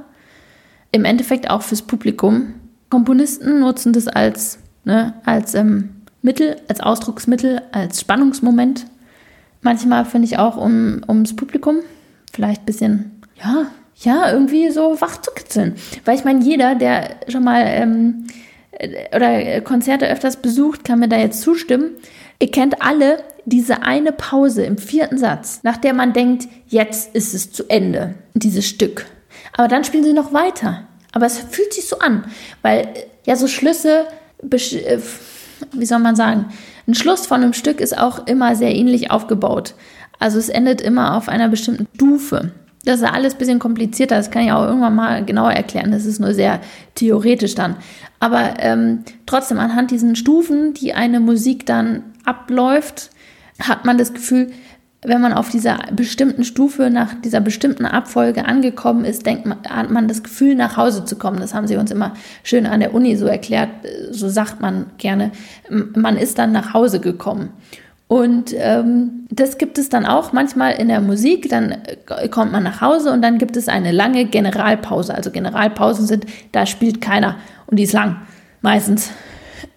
Im 0.93 1.05
Endeffekt 1.05 1.51
auch 1.51 1.63
fürs 1.63 1.83
Publikum. 1.83 2.55
Komponisten 2.89 3.61
nutzen 3.61 3.93
das 3.93 4.07
als 4.07 4.59
ne, 4.87 5.15
als 5.25 5.55
ähm, 5.55 5.91
Mittel, 6.23 6.57
als 6.69 6.81
Ausdrucksmittel, 6.81 7.61
als 7.73 8.01
Spannungsmoment. 8.01 8.87
Manchmal 9.61 10.07
finde 10.07 10.27
ich 10.27 10.39
auch, 10.39 10.57
um, 10.57 11.03
ums 11.09 11.37
Publikum 11.37 11.77
vielleicht 12.33 12.63
ein 12.63 12.67
bisschen, 12.67 13.23
ja, 13.35 13.67
ja, 13.97 14.31
irgendwie 14.31 14.71
so 14.71 15.01
wach 15.01 15.21
zu 15.21 15.31
kitzeln. 15.33 15.75
Weil 16.05 16.17
ich 16.17 16.25
meine, 16.25 16.43
jeder, 16.43 16.75
der 16.75 17.17
schon 17.29 17.45
mal 17.45 17.63
ähm, 17.65 18.27
äh, 18.29 18.33
oder 19.15 19.61
Konzerte 19.63 20.09
öfters 20.09 20.37
besucht, 20.37 20.85
kann 20.85 20.99
mir 20.99 21.09
da 21.09 21.19
jetzt 21.19 21.41
zustimmen. 21.41 21.91
Ihr 22.39 22.51
kennt 22.51 22.83
alle 22.83 23.19
diese 23.45 23.83
eine 23.83 24.13
Pause 24.13 24.65
im 24.65 24.77
vierten 24.77 25.19
Satz, 25.19 25.61
nach 25.63 25.77
der 25.77 25.95
man 25.95 26.13
denkt, 26.13 26.49
jetzt 26.69 27.15
ist 27.15 27.33
es 27.33 27.53
zu 27.53 27.69
Ende, 27.69 28.15
dieses 28.35 28.67
Stück. 28.67 29.07
Aber 29.57 29.69
dann 29.69 29.85
spielen 29.85 30.05
sie 30.05 30.13
noch 30.13 30.33
weiter. 30.33 30.87
Aber 31.13 31.27
es 31.27 31.39
fühlt 31.39 31.73
sich 31.73 31.87
so 31.87 31.99
an, 31.99 32.25
weil 32.63 32.89
ja 33.25 33.37
so 33.37 33.47
Schlüsse 33.47 34.07
äh, 34.43 34.99
wie 35.73 35.87
soll 35.87 35.99
man 35.99 36.17
sagen, 36.17 36.47
ein 36.87 36.95
Schluss 36.95 37.27
von 37.27 37.43
einem 37.43 37.53
Stück 37.53 37.81
ist 37.81 37.97
auch 37.97 38.27
immer 38.27 38.55
sehr 38.55 38.75
ähnlich 38.75 39.11
aufgebaut. 39.11 39.75
Also 40.19 40.39
es 40.39 40.49
endet 40.49 40.81
immer 40.81 41.17
auf 41.17 41.29
einer 41.29 41.49
bestimmten 41.49 41.89
Stufe. 41.95 42.53
Das 42.87 43.01
ist 43.01 43.07
alles 43.07 43.35
ein 43.35 43.39
bisschen 43.39 43.59
komplizierter, 43.59 44.17
das 44.17 44.31
kann 44.31 44.45
ich 44.45 44.53
auch 44.53 44.65
irgendwann 44.65 44.95
mal 44.95 45.25
genauer 45.25 45.51
erklären. 45.51 45.91
Das 45.91 46.07
ist 46.07 46.21
nur 46.21 46.33
sehr 46.35 46.61
theoretisch 46.95 47.57
dann. 47.57 47.77
Aber 48.21 48.55
ähm, 48.61 49.01
trotzdem, 49.27 49.59
anhand 49.59 49.91
diesen 49.91 50.15
Stufen, 50.15 50.73
die 50.73 50.95
eine 50.95 51.19
Musik 51.19 51.67
dann 51.67 52.05
abläuft, 52.25 53.11
hat 53.61 53.85
man 53.85 53.99
das 53.99 54.15
Gefühl, 54.15 54.53
wenn 55.03 55.21
man 55.21 55.33
auf 55.33 55.51
dieser 55.51 55.79
bestimmten 55.93 56.45
Stufe, 56.45 56.89
nach 56.91 57.15
dieser 57.15 57.41
bestimmten 57.41 57.87
Abfolge 57.87 58.45
angekommen 58.45 59.05
ist, 59.05 59.27
denkt 59.27 59.47
man, 59.47 59.59
hat 59.69 59.91
man 59.91 60.07
das 60.07 60.23
Gefühl, 60.23 60.55
nach 60.55 60.77
Hause 60.77 61.05
zu 61.05 61.17
kommen. 61.17 61.41
Das 61.41 61.55
haben 61.55 61.67
sie 61.67 61.77
uns 61.77 61.91
immer 61.91 62.15
schön 62.45 62.67
an 62.67 62.81
der 62.81 62.95
Uni 62.95 63.17
so 63.17 63.27
erklärt, 63.27 63.69
so 64.11 64.29
sagt 64.29 64.61
man 64.61 64.87
gerne. 64.99 65.33
Man 65.69 66.17
ist 66.17 66.39
dann 66.39 66.53
nach 66.53 66.73
Hause 66.73 67.01
gekommen. 67.01 67.51
Und 68.09 68.55
ähm, 68.57 69.27
das 69.31 69.59
gibt 69.59 69.79
es 69.79 69.89
dann 69.89 70.07
auch 70.07 70.33
manchmal 70.33 70.75
in 70.75 70.89
der 70.89 71.01
Musik. 71.01 71.49
Dann 71.49 71.73
äh, 71.73 72.29
kommt 72.29 72.53
man 72.53 72.63
nach 72.63 72.81
Hause 72.81 73.13
und 73.13 73.21
dann 73.23 73.39
gibt 73.39 73.57
es 73.57 73.69
eine 73.69 73.91
lange 73.91 74.27
Generalpause. 74.27 75.15
Also 75.15 75.31
Generalpausen 75.31 76.07
sind, 76.07 76.27
da 76.53 76.67
spielt 76.67 77.01
keiner 77.01 77.37
und 77.67 77.79
die 77.79 77.83
ist 77.83 77.93
lang, 77.93 78.17
meistens. 78.63 79.11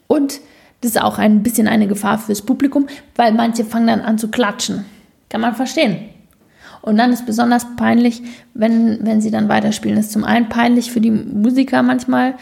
Und 0.05 0.39
das 0.81 0.91
ist 0.91 1.01
auch 1.01 1.17
ein 1.17 1.41
bisschen 1.43 1.67
eine 1.67 1.87
Gefahr 1.87 2.19
fürs 2.19 2.43
Publikum, 2.43 2.87
weil 3.15 3.33
manche 3.33 3.65
fangen 3.65 3.87
dann 3.87 4.01
an 4.01 4.17
zu 4.17 4.29
klatschen. 4.29 4.85
Kann 5.29 5.41
man 5.41 5.55
verstehen. 5.55 6.09
Und 6.81 6.97
dann 6.97 7.11
ist 7.11 7.25
besonders 7.25 7.65
peinlich, 7.75 8.21
wenn, 8.53 8.99
wenn 9.05 9.21
sie 9.21 9.31
dann 9.31 9.49
weiterspielen. 9.49 9.97
Das 9.97 10.07
ist 10.07 10.13
zum 10.13 10.23
einen 10.23 10.49
peinlich 10.49 10.91
für 10.91 11.01
die 11.01 11.11
Musiker 11.11 11.83
manchmal, 11.83 12.35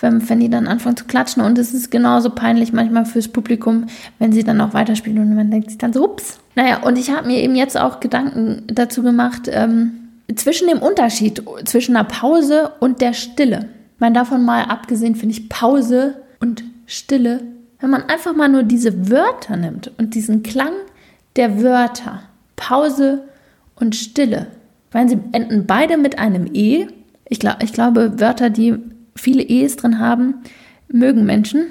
wenn, 0.00 0.28
wenn 0.28 0.40
die 0.40 0.50
dann 0.50 0.66
anfangen 0.66 0.96
zu 0.96 1.04
klatschen. 1.04 1.42
Und 1.42 1.58
es 1.58 1.72
ist 1.72 1.90
genauso 1.90 2.30
peinlich 2.30 2.72
manchmal 2.72 3.06
fürs 3.06 3.28
Publikum, 3.28 3.86
wenn 4.18 4.32
sie 4.32 4.44
dann 4.44 4.60
auch 4.60 4.74
weiterspielen 4.74 5.18
und 5.18 5.34
man 5.34 5.50
denkt 5.50 5.70
sich 5.70 5.78
dann 5.78 5.92
so, 5.92 6.04
ups. 6.04 6.38
Naja, 6.56 6.82
und 6.82 6.98
ich 6.98 7.10
habe 7.10 7.26
mir 7.26 7.38
eben 7.38 7.56
jetzt 7.56 7.78
auch 7.78 8.00
Gedanken 8.00 8.62
dazu 8.66 9.02
gemacht, 9.02 9.48
ähm, 9.50 9.92
zwischen 10.34 10.68
dem 10.68 10.78
Unterschied 10.78 11.42
zwischen 11.64 11.96
einer 11.96 12.08
Pause 12.08 12.72
und 12.80 13.00
der 13.00 13.12
Stille. 13.12 13.68
Ich 13.94 14.00
meine, 14.00 14.14
davon 14.14 14.44
mal 14.44 14.64
abgesehen 14.64 15.16
finde 15.16 15.34
ich 15.34 15.48
Pause 15.48 16.22
und 16.40 16.64
Stille, 16.86 17.42
wenn 17.80 17.90
man 17.90 18.04
einfach 18.04 18.34
mal 18.34 18.48
nur 18.48 18.62
diese 18.62 19.10
Wörter 19.10 19.56
nimmt 19.56 19.92
und 19.98 20.14
diesen 20.14 20.42
Klang 20.42 20.72
der 21.36 21.62
Wörter 21.62 22.22
Pause 22.56 23.24
und 23.76 23.96
Stille. 23.96 24.48
Weil 24.90 25.08
sie 25.08 25.18
enden 25.32 25.66
beide 25.66 25.96
mit 25.96 26.18
einem 26.18 26.48
E. 26.52 26.86
Ich, 27.28 27.40
glaub, 27.40 27.62
ich 27.62 27.72
glaube, 27.72 28.20
Wörter, 28.20 28.50
die 28.50 28.74
viele 29.16 29.42
E's 29.42 29.76
drin 29.76 29.98
haben, 29.98 30.36
mögen 30.88 31.24
Menschen. 31.24 31.66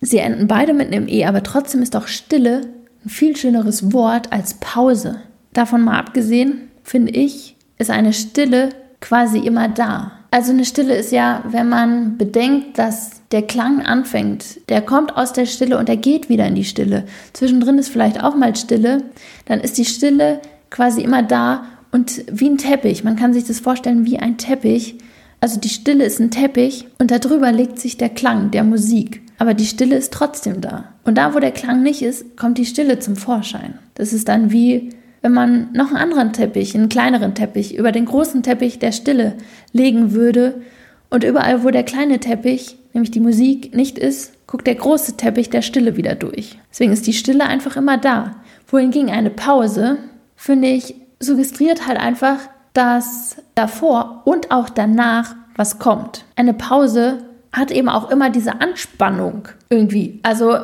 Sie 0.00 0.18
enden 0.18 0.46
beide 0.46 0.72
mit 0.72 0.88
einem 0.88 1.08
E, 1.08 1.24
aber 1.24 1.42
trotzdem 1.42 1.82
ist 1.82 1.96
auch 1.96 2.06
Stille 2.06 2.62
ein 3.04 3.08
viel 3.08 3.36
schöneres 3.36 3.92
Wort 3.92 4.32
als 4.32 4.54
Pause. 4.54 5.20
Davon 5.52 5.82
mal 5.82 5.98
abgesehen, 5.98 6.68
finde 6.82 7.12
ich, 7.12 7.56
ist 7.78 7.90
eine 7.90 8.12
Stille 8.12 8.70
quasi 9.00 9.38
immer 9.38 9.68
da. 9.68 10.12
Also 10.30 10.52
eine 10.52 10.64
Stille 10.64 10.94
ist 10.96 11.12
ja, 11.12 11.44
wenn 11.48 11.68
man 11.68 12.18
bedenkt, 12.18 12.78
dass 12.78 13.22
der 13.30 13.42
Klang 13.42 13.82
anfängt, 13.82 14.68
der 14.68 14.82
kommt 14.82 15.16
aus 15.16 15.32
der 15.32 15.46
Stille 15.46 15.78
und 15.78 15.88
er 15.88 15.96
geht 15.96 16.28
wieder 16.28 16.46
in 16.46 16.54
die 16.54 16.64
Stille. 16.64 17.04
Zwischendrin 17.32 17.78
ist 17.78 17.88
vielleicht 17.88 18.22
auch 18.22 18.34
mal 18.34 18.54
Stille, 18.54 19.04
dann 19.46 19.60
ist 19.60 19.78
die 19.78 19.84
Stille 19.84 20.40
quasi 20.70 21.02
immer 21.02 21.22
da 21.22 21.64
und 21.92 22.24
wie 22.30 22.48
ein 22.48 22.58
Teppich. 22.58 23.04
Man 23.04 23.16
kann 23.16 23.32
sich 23.32 23.44
das 23.44 23.60
vorstellen 23.60 24.04
wie 24.04 24.18
ein 24.18 24.38
Teppich. 24.38 24.96
Also 25.40 25.60
die 25.60 25.68
Stille 25.68 26.04
ist 26.04 26.20
ein 26.20 26.30
Teppich 26.30 26.86
und 26.98 27.10
darüber 27.10 27.52
legt 27.52 27.78
sich 27.78 27.96
der 27.96 28.08
Klang 28.08 28.50
der 28.50 28.64
Musik. 28.64 29.22
Aber 29.38 29.54
die 29.54 29.66
Stille 29.66 29.96
ist 29.96 30.12
trotzdem 30.12 30.60
da. 30.60 30.92
Und 31.04 31.18
da, 31.18 31.34
wo 31.34 31.40
der 31.40 31.52
Klang 31.52 31.82
nicht 31.82 32.02
ist, 32.02 32.36
kommt 32.36 32.58
die 32.58 32.66
Stille 32.66 32.98
zum 32.98 33.16
Vorschein. 33.16 33.78
Das 33.94 34.12
ist 34.12 34.28
dann 34.28 34.50
wie, 34.50 34.90
wenn 35.22 35.32
man 35.32 35.72
noch 35.72 35.88
einen 35.88 35.96
anderen 35.96 36.32
Teppich, 36.32 36.74
einen 36.74 36.88
kleineren 36.88 37.34
Teppich, 37.34 37.76
über 37.76 37.92
den 37.92 38.06
großen 38.06 38.42
Teppich 38.42 38.78
der 38.78 38.92
Stille 38.92 39.34
legen 39.72 40.12
würde. 40.12 40.62
Und 41.10 41.22
überall, 41.22 41.64
wo 41.64 41.70
der 41.70 41.84
kleine 41.84 42.18
Teppich 42.18 42.78
nämlich 42.94 43.10
die 43.10 43.20
Musik 43.20 43.74
nicht 43.74 43.98
ist, 43.98 44.32
guckt 44.46 44.66
der 44.66 44.74
große 44.74 45.16
Teppich 45.16 45.50
der 45.50 45.62
Stille 45.62 45.96
wieder 45.96 46.14
durch. 46.14 46.58
Deswegen 46.70 46.92
ist 46.92 47.06
die 47.06 47.12
Stille 47.12 47.44
einfach 47.44 47.76
immer 47.76 47.98
da. 47.98 48.36
Wohingegen 48.68 49.10
eine 49.10 49.30
Pause, 49.30 49.98
finde 50.36 50.68
ich, 50.68 50.94
suggestriert 51.18 51.86
halt 51.86 51.98
einfach, 51.98 52.38
dass 52.72 53.36
davor 53.54 54.22
und 54.24 54.50
auch 54.50 54.68
danach 54.68 55.34
was 55.56 55.78
kommt. 55.78 56.24
Eine 56.36 56.54
Pause 56.54 57.18
hat 57.52 57.70
eben 57.70 57.88
auch 57.88 58.10
immer 58.10 58.28
diese 58.28 58.60
Anspannung 58.60 59.48
irgendwie. 59.70 60.20
Also 60.22 60.58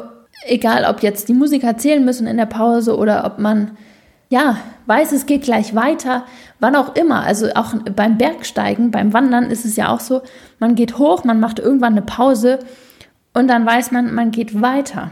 egal, 0.46 0.84
ob 0.84 1.02
jetzt 1.02 1.28
die 1.28 1.34
Musiker 1.34 1.68
erzählen 1.68 2.04
müssen 2.04 2.26
in 2.26 2.36
der 2.36 2.46
Pause 2.46 2.96
oder 2.96 3.24
ob 3.24 3.38
man 3.38 3.72
ja, 4.28 4.56
weiß, 4.86 5.12
es 5.12 5.26
geht 5.26 5.42
gleich 5.42 5.74
weiter, 5.74 6.24
wann 6.58 6.74
auch 6.74 6.94
immer. 6.96 7.22
Also 7.22 7.50
auch 7.54 7.74
beim 7.94 8.16
Bergsteigen, 8.16 8.90
beim 8.90 9.12
Wandern 9.12 9.50
ist 9.50 9.66
es 9.66 9.76
ja 9.76 9.88
auch 9.90 10.00
so, 10.00 10.22
man 10.58 10.74
geht 10.74 10.96
hoch, 10.98 11.24
man 11.24 11.38
macht 11.38 11.58
irgendwann 11.58 11.92
eine 11.92 12.02
Pause 12.02 12.58
und 13.34 13.48
dann 13.48 13.66
weiß 13.66 13.90
man, 13.90 14.14
man 14.14 14.30
geht 14.30 14.60
weiter. 14.62 15.10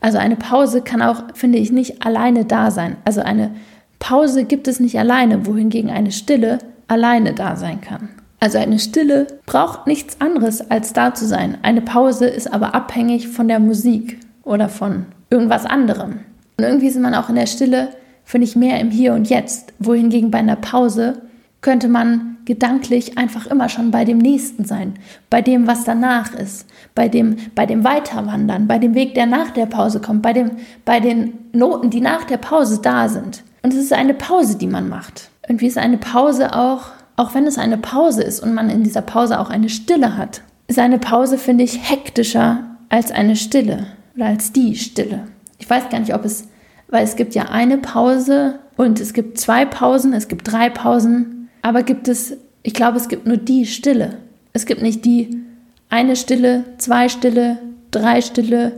Also 0.00 0.18
eine 0.18 0.36
Pause 0.36 0.82
kann 0.82 1.00
auch, 1.00 1.22
finde 1.34 1.58
ich, 1.58 1.70
nicht 1.70 2.04
alleine 2.04 2.44
da 2.44 2.70
sein. 2.70 2.96
Also 3.04 3.22
eine 3.22 3.54
Pause 3.98 4.44
gibt 4.44 4.68
es 4.68 4.80
nicht 4.80 4.98
alleine, 4.98 5.46
wohingegen 5.46 5.90
eine 5.90 6.12
Stille 6.12 6.58
alleine 6.88 7.34
da 7.34 7.56
sein 7.56 7.80
kann. 7.80 8.08
Also 8.38 8.58
eine 8.58 8.78
Stille 8.78 9.26
braucht 9.46 9.86
nichts 9.86 10.20
anderes 10.20 10.70
als 10.70 10.92
da 10.92 11.14
zu 11.14 11.26
sein. 11.26 11.58
Eine 11.62 11.80
Pause 11.80 12.26
ist 12.26 12.52
aber 12.52 12.74
abhängig 12.74 13.28
von 13.28 13.48
der 13.48 13.60
Musik 13.60 14.20
oder 14.42 14.68
von 14.68 15.06
irgendwas 15.30 15.64
anderem. 15.64 16.20
Und 16.58 16.64
irgendwie 16.64 16.88
ist 16.88 16.98
man 16.98 17.14
auch 17.14 17.28
in 17.28 17.36
der 17.36 17.46
Stille 17.46 17.88
finde 18.26 18.46
ich 18.46 18.56
mehr 18.56 18.80
im 18.80 18.90
Hier 18.90 19.14
und 19.14 19.30
Jetzt, 19.30 19.72
wohingegen 19.78 20.30
bei 20.30 20.38
einer 20.38 20.56
Pause 20.56 21.22
könnte 21.62 21.88
man 21.88 22.36
gedanklich 22.44 23.18
einfach 23.18 23.46
immer 23.46 23.68
schon 23.68 23.90
bei 23.90 24.04
dem 24.04 24.18
Nächsten 24.18 24.64
sein, 24.64 24.94
bei 25.30 25.42
dem, 25.42 25.66
was 25.66 25.84
danach 25.84 26.34
ist, 26.34 26.66
bei 26.94 27.08
dem, 27.08 27.36
bei 27.54 27.66
dem 27.66 27.82
Weiterwandern, 27.82 28.66
bei 28.66 28.78
dem 28.78 28.94
Weg, 28.94 29.14
der 29.14 29.26
nach 29.26 29.50
der 29.50 29.66
Pause 29.66 30.00
kommt, 30.00 30.22
bei, 30.22 30.32
dem, 30.32 30.52
bei 30.84 31.00
den 31.00 31.34
Noten, 31.52 31.90
die 31.90 32.00
nach 32.00 32.24
der 32.24 32.36
Pause 32.36 32.80
da 32.82 33.08
sind. 33.08 33.42
Und 33.66 33.74
es 33.74 33.80
ist 33.80 33.92
eine 33.92 34.14
Pause, 34.14 34.58
die 34.58 34.68
man 34.68 34.88
macht. 34.88 35.30
Irgendwie 35.48 35.66
ist 35.66 35.76
eine 35.76 35.98
Pause 35.98 36.54
auch 36.54 36.92
auch 37.16 37.34
wenn 37.34 37.46
es 37.46 37.58
eine 37.58 37.78
Pause 37.78 38.22
ist 38.22 38.40
und 38.40 38.54
man 38.54 38.70
in 38.70 38.82
dieser 38.82 39.00
Pause 39.00 39.40
auch 39.40 39.50
eine 39.50 39.70
Stille 39.70 40.16
hat, 40.16 40.42
ist 40.68 40.78
eine 40.78 40.98
Pause, 40.98 41.38
finde 41.38 41.64
ich, 41.64 41.90
hektischer 41.90 42.76
als 42.88 43.10
eine 43.10 43.36
Stille 43.36 43.86
oder 44.14 44.26
als 44.26 44.52
die 44.52 44.76
Stille. 44.76 45.24
Ich 45.58 45.68
weiß 45.68 45.88
gar 45.88 45.98
nicht, 45.98 46.14
ob 46.14 46.24
es, 46.24 46.48
weil 46.88 47.04
es 47.04 47.16
gibt 47.16 47.34
ja 47.34 47.44
eine 47.44 47.78
Pause 47.78 48.58
und 48.76 49.00
es 49.00 49.14
gibt 49.14 49.38
zwei 49.38 49.64
Pausen, 49.64 50.12
es 50.12 50.28
gibt 50.28 50.52
drei 50.52 50.68
Pausen, 50.68 51.48
aber 51.62 51.82
gibt 51.82 52.08
es, 52.08 52.36
ich 52.62 52.74
glaube, 52.74 52.98
es 52.98 53.08
gibt 53.08 53.26
nur 53.26 53.38
die 53.38 53.64
Stille. 53.64 54.18
Es 54.52 54.66
gibt 54.66 54.82
nicht 54.82 55.04
die 55.04 55.42
eine 55.88 56.16
Stille, 56.16 56.64
zwei 56.78 57.08
Stille, 57.08 57.58
drei 57.90 58.20
Stille, 58.20 58.72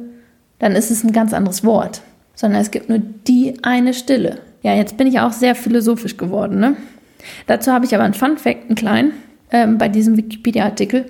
dann 0.61 0.73
ist 0.73 0.91
es 0.91 1.03
ein 1.03 1.13
ganz 1.13 1.33
anderes 1.33 1.65
Wort, 1.65 2.03
sondern 2.35 2.61
es 2.61 2.71
gibt 2.71 2.89
nur 2.89 2.99
die 2.99 3.57
eine 3.63 3.95
Stille. 3.95 4.39
Ja, 4.63 4.75
jetzt 4.75 4.97
bin 4.97 5.07
ich 5.07 5.21
auch 5.21 5.33
sehr 5.33 5.55
philosophisch 5.55 6.17
geworden. 6.17 6.59
Ne? 6.59 6.77
Dazu 7.47 7.73
habe 7.73 7.85
ich 7.85 7.95
aber 7.95 8.05
einen 8.05 8.15
Fun-Fact, 8.15 8.67
einen 8.67 8.75
kleinen, 8.75 9.13
ähm, 9.51 9.79
bei 9.79 9.89
diesem 9.89 10.17
Wikipedia-Artikel 10.17 11.07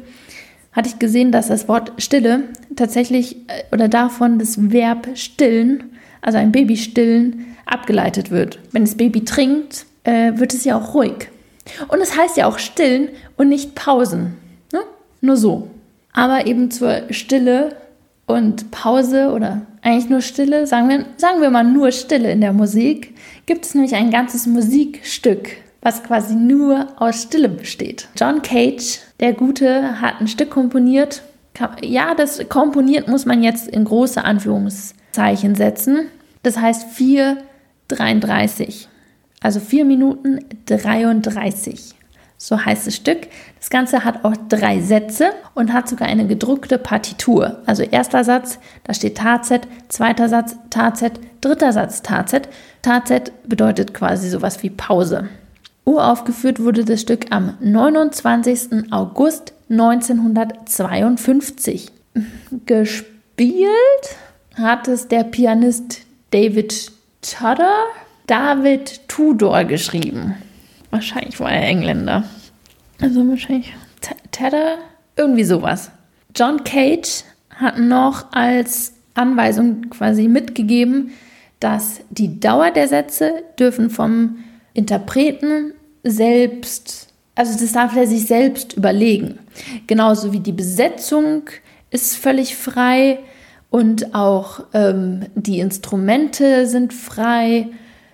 hatte 0.73 0.91
ich 0.91 0.99
gesehen, 0.99 1.33
dass 1.33 1.49
das 1.49 1.67
Wort 1.67 1.93
Stille 1.99 2.45
tatsächlich 2.77 3.37
äh, 3.49 3.65
oder 3.73 3.89
davon 3.89 4.39
das 4.39 4.71
Verb 4.71 5.09
stillen, 5.15 5.85
also 6.21 6.39
ein 6.39 6.53
Baby 6.53 6.77
stillen, 6.77 7.47
abgeleitet 7.67 8.31
wird. 8.31 8.59
Wenn 8.73 8.85
das 8.85 8.97
Baby 8.97 9.25
trinkt, 9.25 9.87
äh, 10.05 10.33
wird 10.37 10.55
es 10.55 10.65
ja 10.65 10.79
auch 10.79 10.95
ruhig. 10.95 11.29
Und 11.89 12.01
es 12.01 12.17
heißt 12.17 12.37
ja 12.37 12.47
auch 12.47 12.59
stillen 12.59 13.09
und 13.37 13.49
nicht 13.49 13.75
Pausen. 13.75 14.37
Ne? 14.73 14.81
Nur 15.21 15.37
so. 15.37 15.69
Aber 16.13 16.47
eben 16.47 16.71
zur 16.71 17.03
Stille 17.11 17.77
und 18.29 18.71
Pause 18.71 19.33
oder 19.33 19.63
eigentlich 19.83 20.11
nur 20.11 20.21
Stille, 20.21 20.67
sagen 20.67 20.89
wir, 20.89 21.07
sagen 21.17 21.41
wir 21.41 21.51
mal 21.51 21.65
nur 21.65 21.91
Stille 21.91 22.31
in 22.31 22.41
der 22.41 22.53
Musik, 22.53 23.15
gibt 23.47 23.65
es 23.65 23.75
nämlich 23.75 23.95
ein 23.95 24.11
ganzes 24.11 24.47
Musikstück, 24.47 25.49
was 25.81 26.05
quasi 26.05 26.35
nur 26.35 26.87
aus 26.99 27.23
Stille 27.23 27.49
besteht. 27.49 28.09
John 28.17 28.43
Cage, 28.43 29.01
der 29.19 29.33
Gute, 29.33 30.01
hat 30.01 30.21
ein 30.21 30.29
Stück 30.29 30.51
komponiert. 30.51 31.23
Ja, 31.83 32.15
das 32.15 32.47
komponiert 32.49 33.09
muss 33.09 33.27
man 33.27 33.43
jetzt 33.43 33.67
in 33.67 33.85
große 33.85 34.23
Anführungszeichen 34.23 35.57
setzen. 35.57 36.07
Das 36.43 36.59
heißt 36.59 36.87
4,33. 36.97 38.87
Also 39.41 39.59
4 39.59 39.85
Minuten 39.85 40.41
33. 40.67 41.95
So 42.41 42.65
heißt 42.65 42.87
das 42.87 42.95
Stück. 42.95 43.27
Das 43.59 43.69
Ganze 43.69 44.05
hat 44.05 44.25
auch 44.25 44.37
drei 44.49 44.81
Sätze 44.81 45.31
und 45.55 45.73
hat 45.73 45.89
sogar 45.89 46.07
eine 46.07 46.29
gedruckte 46.29 46.79
Partitur. 46.79 47.57
Also 47.67 47.83
erster 47.83 48.23
Satz, 48.23 48.61
da 48.85 48.95
steht 48.95 49.17
Tazet, 49.19 49.67
zweiter 49.89 50.29
Satz 50.29 50.55
Tazet, 50.71 51.19
dritter 51.41 51.73
Satz 51.73 52.03
Tazet. 52.03 52.49
Tazet 52.83 53.33
bedeutet 53.49 53.93
quasi 53.93 54.31
sowas 54.31 54.63
wie 54.63 54.71
Pause. 54.71 55.29
Uraufgeführt 55.85 56.63
wurde 56.63 56.85
das 56.85 57.01
Stück 57.01 57.27
am 57.31 57.55
29. 57.61 58.93
August 58.93 59.53
1952. 59.69 61.91
Gespielt 62.67 63.73
hat 64.55 64.87
es 64.87 65.09
der 65.09 65.25
Pianist 65.25 66.03
David 66.31 66.93
Tudor, 67.23 67.87
David 68.27 69.09
Tudor 69.09 69.65
geschrieben. 69.65 70.37
Wahrscheinlich 70.91 71.39
war 71.41 71.51
er 71.51 71.63
Engländer. 71.63 72.25
Also 73.01 73.27
wahrscheinlich 73.29 73.75
Tedder, 74.31 74.79
irgendwie 75.17 75.45
sowas. 75.45 75.91
John 76.35 76.65
Cage 76.65 77.25
hat 77.51 77.79
noch 77.79 78.33
als 78.33 78.95
Anweisung 79.15 79.91
quasi 79.91 80.29
mitgegeben, 80.29 81.11
dass 81.61 82.01
die 82.11 82.39
Dauer 82.39 82.71
der 82.71 82.89
Sätze 82.89 83.43
dürfen 83.59 83.91
vom 83.91 84.39
Interpreten 84.75 85.73
selbst, 86.05 87.09
also 87.35 87.59
das 87.59 87.73
darf 87.73 87.97
er 87.97 88.07
sich 88.07 88.27
selbst 88.27 88.75
überlegen. 88.75 89.41
Genauso 89.87 90.33
wie 90.33 90.41
die 90.41 90.53
Besetzung 90.53 91.43
ist 91.91 92.17
völlig 92.17 92.57
frei 92.57 93.19
und 93.71 94.15
auch 94.15 94.65
ähm, 94.73 95.27
die 95.35 95.59
Instrumente 95.59 96.67
sind 96.67 96.95
frei. 96.95 97.69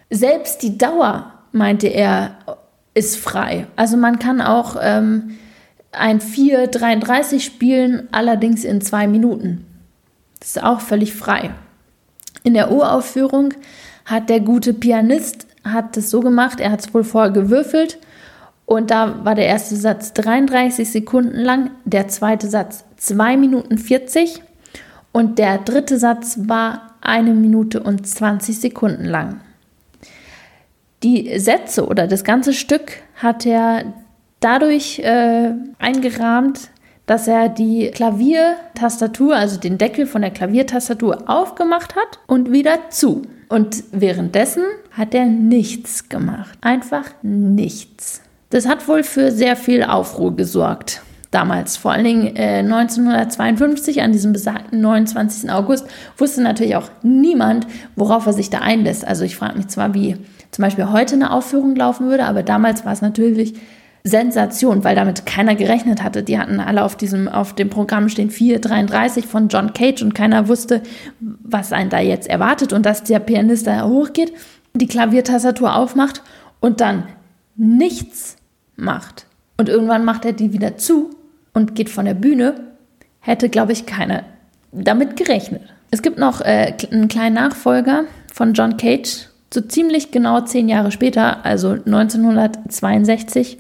Selbst 0.09 0.63
die 0.63 0.79
Dauer, 0.79 1.35
meinte 1.55 1.87
er, 1.87 2.37
ist 2.95 3.17
frei. 3.17 3.67
Also 3.77 3.97
man 3.97 4.19
kann 4.19 4.41
auch 4.41 4.77
ähm, 4.81 5.37
ein 5.93 6.21
4,33 6.21 7.41
spielen, 7.41 8.09
allerdings 8.13 8.65
in 8.65 8.81
zwei 8.81 9.07
Minuten. 9.07 9.67
Das 10.41 10.57
ist 10.57 10.63
auch 10.63 10.81
völlig 10.81 11.15
frei. 11.15 11.51
In 12.43 12.55
der 12.55 12.71
Uraufführung 12.71 13.55
hat 14.05 14.29
der 14.29 14.41
gute 14.41 14.75
Pianist 14.75 15.47
hat 15.65 15.97
es 15.97 16.11
so 16.11 16.21
gemacht, 16.21 16.61
er 16.61 16.71
hat 16.71 16.81
es 16.81 16.93
wohl 16.93 17.05
vorher 17.05 17.33
gewürfelt 17.33 17.99
und 18.67 18.91
da 18.91 19.25
war 19.25 19.35
der 19.35 19.47
erste 19.47 19.77
Satz 19.77 20.13
33 20.13 20.91
Sekunden 20.91 21.39
lang, 21.39 21.71
der 21.85 22.09
zweite 22.09 22.49
Satz 22.49 22.85
2 22.99 23.39
Minuten 23.39 23.79
40 23.79 24.43
und 25.13 25.39
der 25.39 25.59
dritte 25.59 25.99
Satz 25.99 26.39
war 26.43 26.97
eine 27.01 27.33
Minute 27.33 27.83
und 27.83 28.07
20 28.07 28.61
Sekunden 28.61 29.05
lang. 29.05 29.41
Die 31.05 31.39
Sätze 31.39 31.87
oder 31.87 32.07
das 32.07 32.25
ganze 32.25 32.55
Stück 32.55 32.93
hat 33.17 33.45
er 33.45 33.93
dadurch 34.41 35.01
äh, 35.01 35.53
eingerahmt, 35.79 36.71
dass 37.05 37.29
er 37.29 37.51
die 37.51 37.91
Klaviertastatur, 37.91 39.37
also 39.37 39.61
den 39.61 39.77
Deckel 39.77 40.07
von 40.07 40.23
der 40.23 40.31
Klaviertastatur 40.31 41.25
aufgemacht 41.27 41.95
hat 41.95 42.21
und 42.27 42.53
wieder 42.53 42.89
zu. 42.89 43.21
Und 43.51 43.85
währenddessen 43.93 44.63
hat 44.93 45.15
er 45.15 45.27
nichts 45.27 46.09
gemacht. 46.09 46.57
Einfach 46.63 47.11
nichts. 47.21 48.23
Das 48.49 48.67
hat 48.67 48.89
wohl 48.89 49.03
für 49.03 49.31
sehr 49.31 49.57
viel 49.57 49.83
Aufruhr 49.83 50.35
gesorgt. 50.35 51.03
Damals, 51.31 51.77
vor 51.77 51.93
allen 51.93 52.05
Dingen 52.05 52.37
äh, 52.37 52.61
1952, 52.61 54.01
an 54.01 54.13
diesem 54.13 54.33
besagten 54.33 54.81
29. 54.81 55.51
August, 55.51 55.87
wusste 56.17 56.41
natürlich 56.41 56.77
auch 56.77 56.89
niemand, 57.03 57.67
worauf 57.97 58.25
er 58.25 58.33
sich 58.33 58.49
da 58.49 58.61
einlässt. 58.61 59.07
Also 59.07 59.25
ich 59.25 59.37
frage 59.37 59.59
mich 59.59 59.69
zwar, 59.69 59.93
wie 59.93 60.17
zum 60.55 60.63
Beispiel 60.63 60.91
heute 60.93 61.17
eine 61.17 61.33
Aufführung 61.33 61.75
laufen 61.75 62.07
würde, 62.07 62.27
aber 62.27 62.45
damals 62.45 62.85
war 62.85 62.93
es 62.93 63.03
natürlich 63.03 63.55
Sensation, 64.05 64.85
weil 64.85 64.95
damit 64.95 65.27
keiner 65.27 65.57
gerechnet 65.57 66.01
hatte. 66.01 66.23
Die 66.23 66.39
hatten 66.39 66.61
alle 66.61 66.85
auf 66.85 66.95
diesem, 66.97 67.27
auf 67.27 67.55
dem 67.55 67.71
Programm 67.71 68.09
stehen 68.09 68.31
433 68.31 69.27
von 69.27 69.49
John 69.49 69.73
Cage 69.73 70.03
und 70.03 70.15
keiner 70.15 70.47
wusste, 70.47 70.81
was 71.19 71.73
einen 71.73 71.91
da 71.91 71.99
jetzt 71.99 72.31
erwartet 72.31 72.73
und 72.73 72.87
dass 72.87 73.03
der 73.03 73.19
Pianist 73.19 73.67
da 73.67 73.85
hochgeht, 73.85 74.33
die 74.75 74.87
Klaviertastatur 74.87 75.75
aufmacht 75.75 76.23
und 76.61 76.81
dann 76.81 77.09
nichts 77.57 78.37
macht. 78.77 79.27
Und 79.57 79.69
irgendwann 79.69 80.05
macht 80.05 80.25
er 80.25 80.35
die 80.35 80.53
wieder 80.53 80.77
zu 80.77 81.11
und 81.53 81.75
geht 81.75 81.91
von 81.91 82.05
der 82.05 82.15
Bühne, 82.15 82.55
hätte, 83.19 83.49
glaube 83.49 83.73
ich, 83.73 83.87
keiner 83.87 84.23
damit 84.71 85.17
gerechnet. 85.17 85.63
Es 85.91 86.03
gibt 86.03 86.19
noch 86.19 86.41
äh, 86.43 86.75
einen 86.93 87.09
kleinen 87.09 87.35
Nachfolger 87.35 88.05
von 88.33 88.53
John 88.53 88.77
Cage, 88.77 89.29
so 89.53 89.61
ziemlich 89.61 90.11
genau 90.11 90.41
zehn 90.41 90.69
Jahre 90.69 90.91
später, 90.91 91.45
also 91.45 91.71
1962, 91.71 93.59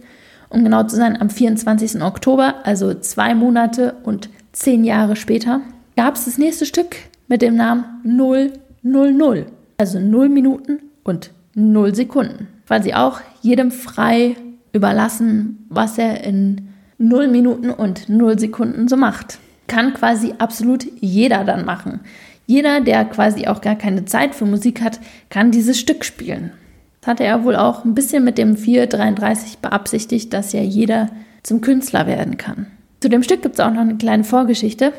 um 0.48 0.64
genau 0.64 0.84
zu 0.84 0.96
sein, 0.96 1.20
am 1.20 1.30
24. 1.30 2.02
Oktober, 2.02 2.54
also 2.64 2.94
zwei 2.94 3.34
Monate 3.34 3.94
und 4.04 4.28
zehn 4.52 4.84
Jahre 4.84 5.16
später, 5.16 5.60
gab 5.96 6.16
es 6.16 6.24
das 6.24 6.38
nächste 6.38 6.66
Stück 6.66 6.96
mit 7.28 7.42
dem 7.42 7.56
Namen 7.56 7.84
000, 8.04 9.46
also 9.78 9.98
0 9.98 10.28
Minuten 10.28 10.80
und 11.02 11.30
0 11.54 11.94
Sekunden. 11.94 12.48
Quasi 12.66 12.94
auch 12.94 13.20
jedem 13.42 13.70
frei 13.70 14.36
überlassen, 14.72 15.66
was 15.68 15.98
er 15.98 16.24
in 16.24 16.68
0 16.98 17.28
Minuten 17.28 17.70
und 17.70 18.08
0 18.08 18.38
Sekunden 18.38 18.88
so 18.88 18.96
macht. 18.96 19.38
Kann 19.66 19.94
quasi 19.94 20.34
absolut 20.38 20.84
jeder 21.00 21.44
dann 21.44 21.64
machen. 21.64 22.00
Jeder, 22.46 22.80
der 22.80 23.04
quasi 23.06 23.46
auch 23.46 23.60
gar 23.60 23.76
keine 23.76 24.04
Zeit 24.04 24.34
für 24.34 24.44
Musik 24.44 24.82
hat, 24.82 25.00
kann 25.30 25.50
dieses 25.50 25.78
Stück 25.78 26.04
spielen. 26.04 26.52
Das 27.00 27.08
hatte 27.08 27.24
er 27.24 27.44
wohl 27.44 27.56
auch 27.56 27.84
ein 27.84 27.94
bisschen 27.94 28.24
mit 28.24 28.38
dem 28.38 28.56
433 28.56 29.58
beabsichtigt, 29.58 30.32
dass 30.32 30.52
ja 30.52 30.60
jeder 30.60 31.10
zum 31.42 31.60
Künstler 31.60 32.06
werden 32.06 32.36
kann. 32.36 32.66
Zu 33.00 33.08
dem 33.08 33.22
Stück 33.22 33.42
gibt 33.42 33.58
es 33.58 33.60
auch 33.60 33.70
noch 33.70 33.82
eine 33.82 33.96
kleine 33.96 34.24
Vorgeschichte. 34.24 34.92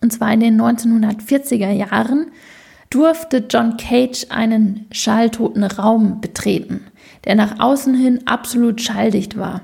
Und 0.00 0.12
zwar 0.12 0.32
in 0.32 0.40
den 0.40 0.60
1940er 0.60 1.70
Jahren 1.70 2.26
durfte 2.90 3.44
John 3.48 3.76
Cage 3.76 4.26
einen 4.28 4.86
schalltoten 4.92 5.64
Raum 5.64 6.20
betreten, 6.20 6.80
der 7.24 7.36
nach 7.36 7.58
außen 7.58 7.94
hin 7.94 8.20
absolut 8.26 8.80
schalldicht 8.82 9.38
war. 9.38 9.62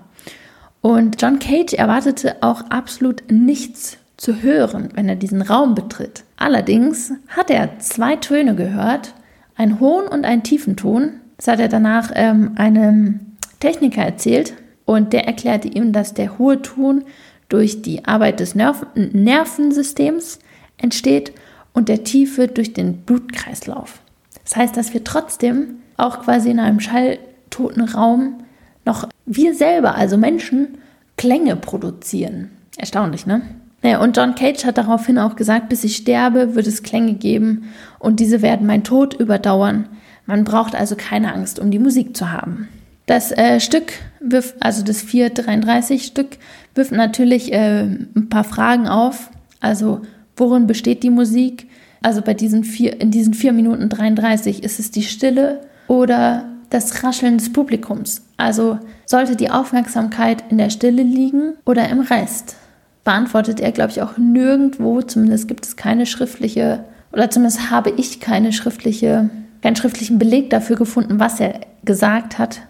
Und 0.80 1.20
John 1.20 1.38
Cage 1.38 1.74
erwartete 1.74 2.42
auch 2.42 2.62
absolut 2.70 3.24
nichts 3.30 3.98
zu 4.20 4.42
hören, 4.42 4.90
wenn 4.94 5.08
er 5.08 5.16
diesen 5.16 5.40
Raum 5.40 5.74
betritt. 5.74 6.24
Allerdings 6.36 7.10
hat 7.28 7.48
er 7.48 7.78
zwei 7.78 8.16
Töne 8.16 8.54
gehört, 8.54 9.14
einen 9.56 9.80
hohen 9.80 10.06
und 10.06 10.26
einen 10.26 10.42
tiefen 10.42 10.76
Ton, 10.76 11.12
das 11.38 11.48
hat 11.48 11.58
er 11.58 11.68
danach 11.68 12.12
ähm, 12.14 12.52
einem 12.56 13.20
Techniker 13.60 14.02
erzählt 14.02 14.52
und 14.84 15.14
der 15.14 15.26
erklärte 15.26 15.68
ihm, 15.68 15.94
dass 15.94 16.12
der 16.12 16.38
hohe 16.38 16.60
Ton 16.60 17.04
durch 17.48 17.80
die 17.80 18.04
Arbeit 18.04 18.40
des 18.40 18.54
Nerv 18.54 18.84
Nervensystems 18.94 20.38
entsteht 20.76 21.32
und 21.72 21.88
der 21.88 22.04
tiefe 22.04 22.46
durch 22.46 22.74
den 22.74 22.98
Blutkreislauf. 22.98 24.00
Das 24.44 24.54
heißt, 24.54 24.76
dass 24.76 24.92
wir 24.92 25.02
trotzdem 25.02 25.76
auch 25.96 26.20
quasi 26.20 26.50
in 26.50 26.60
einem 26.60 26.80
schalltoten 26.80 27.84
Raum 27.84 28.44
noch 28.84 29.08
wir 29.24 29.54
selber, 29.54 29.94
also 29.94 30.18
Menschen, 30.18 30.76
Klänge 31.16 31.56
produzieren. 31.56 32.50
Erstaunlich, 32.76 33.24
ne? 33.24 33.40
Naja, 33.82 34.00
und 34.02 34.16
John 34.16 34.34
Cage 34.34 34.64
hat 34.64 34.78
daraufhin 34.78 35.18
auch 35.18 35.36
gesagt, 35.36 35.68
bis 35.68 35.84
ich 35.84 35.96
sterbe, 35.96 36.54
wird 36.54 36.66
es 36.66 36.82
Klänge 36.82 37.14
geben 37.14 37.70
und 37.98 38.20
diese 38.20 38.42
werden 38.42 38.66
mein 38.66 38.84
Tod 38.84 39.14
überdauern. 39.14 39.88
Man 40.26 40.44
braucht 40.44 40.74
also 40.74 40.96
keine 40.96 41.32
Angst, 41.34 41.58
um 41.58 41.70
die 41.70 41.78
Musik 41.78 42.16
zu 42.16 42.30
haben. 42.30 42.68
Das 43.06 43.32
äh, 43.32 43.58
Stück 43.58 43.92
wirft, 44.20 44.54
also 44.60 44.84
das 44.84 45.02
433 45.02 46.04
Stück, 46.04 46.38
wirft 46.74 46.92
natürlich 46.92 47.52
äh, 47.52 47.82
ein 47.82 48.28
paar 48.28 48.44
Fragen 48.44 48.86
auf. 48.86 49.30
Also, 49.60 50.02
worin 50.36 50.66
besteht 50.66 51.02
die 51.02 51.10
Musik? 51.10 51.66
Also 52.02 52.22
bei 52.22 52.34
diesen 52.34 52.64
vier, 52.64 53.00
in 53.00 53.10
diesen 53.10 53.34
4 53.34 53.52
Minuten 53.52 53.88
33 53.88 54.62
ist 54.62 54.78
es 54.78 54.90
die 54.90 55.02
Stille 55.02 55.60
oder 55.88 56.44
das 56.70 57.02
Rascheln 57.02 57.36
des 57.36 57.52
Publikums. 57.52 58.22
Also 58.36 58.78
sollte 59.04 59.36
die 59.36 59.50
Aufmerksamkeit 59.50 60.44
in 60.48 60.58
der 60.58 60.70
Stille 60.70 61.02
liegen 61.02 61.54
oder 61.66 61.88
im 61.88 62.00
Rest? 62.00 62.56
Beantwortet 63.04 63.60
er, 63.60 63.72
glaube 63.72 63.90
ich, 63.90 64.02
auch 64.02 64.16
nirgendwo. 64.16 65.02
Zumindest 65.02 65.48
gibt 65.48 65.64
es 65.66 65.76
keine 65.76 66.06
schriftliche, 66.06 66.84
oder 67.12 67.30
zumindest 67.30 67.70
habe 67.70 67.90
ich 67.96 68.20
keine 68.20 68.52
schriftliche, 68.52 69.30
keinen 69.62 69.76
schriftlichen 69.76 70.18
Beleg 70.18 70.50
dafür 70.50 70.76
gefunden, 70.76 71.18
was 71.18 71.40
er 71.40 71.60
gesagt 71.84 72.38
hat 72.38 72.60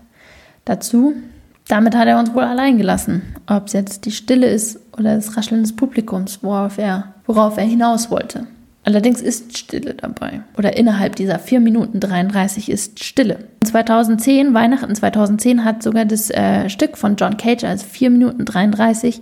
dazu. 0.64 1.14
Damit 1.68 1.94
hat 1.94 2.08
er 2.08 2.18
uns 2.18 2.34
wohl 2.34 2.42
allein 2.42 2.78
gelassen. 2.78 3.22
Ob 3.46 3.66
es 3.66 3.74
jetzt 3.74 4.04
die 4.04 4.10
Stille 4.10 4.48
ist 4.48 4.80
oder 4.96 5.14
das 5.14 5.36
Rascheln 5.36 5.62
des 5.62 5.76
Publikums, 5.76 6.42
worauf 6.42 6.78
er, 6.78 7.14
worauf 7.26 7.58
er 7.58 7.64
hinaus 7.64 8.10
wollte. 8.10 8.46
Allerdings 8.82 9.20
ist 9.20 9.58
Stille 9.58 9.94
dabei. 9.94 10.40
Oder 10.56 10.76
innerhalb 10.76 11.14
dieser 11.14 11.38
4 11.38 11.60
Minuten 11.60 12.00
33 12.00 12.70
ist 12.70 13.04
Stille. 13.04 13.44
2010, 13.64 14.54
Weihnachten 14.54 14.94
2010, 14.94 15.64
hat 15.64 15.82
sogar 15.82 16.06
das 16.06 16.30
äh, 16.30 16.68
Stück 16.70 16.96
von 16.96 17.16
John 17.16 17.36
Cage, 17.36 17.64
also 17.64 17.86
4 17.86 18.10
Minuten 18.10 18.44
33, 18.46 19.20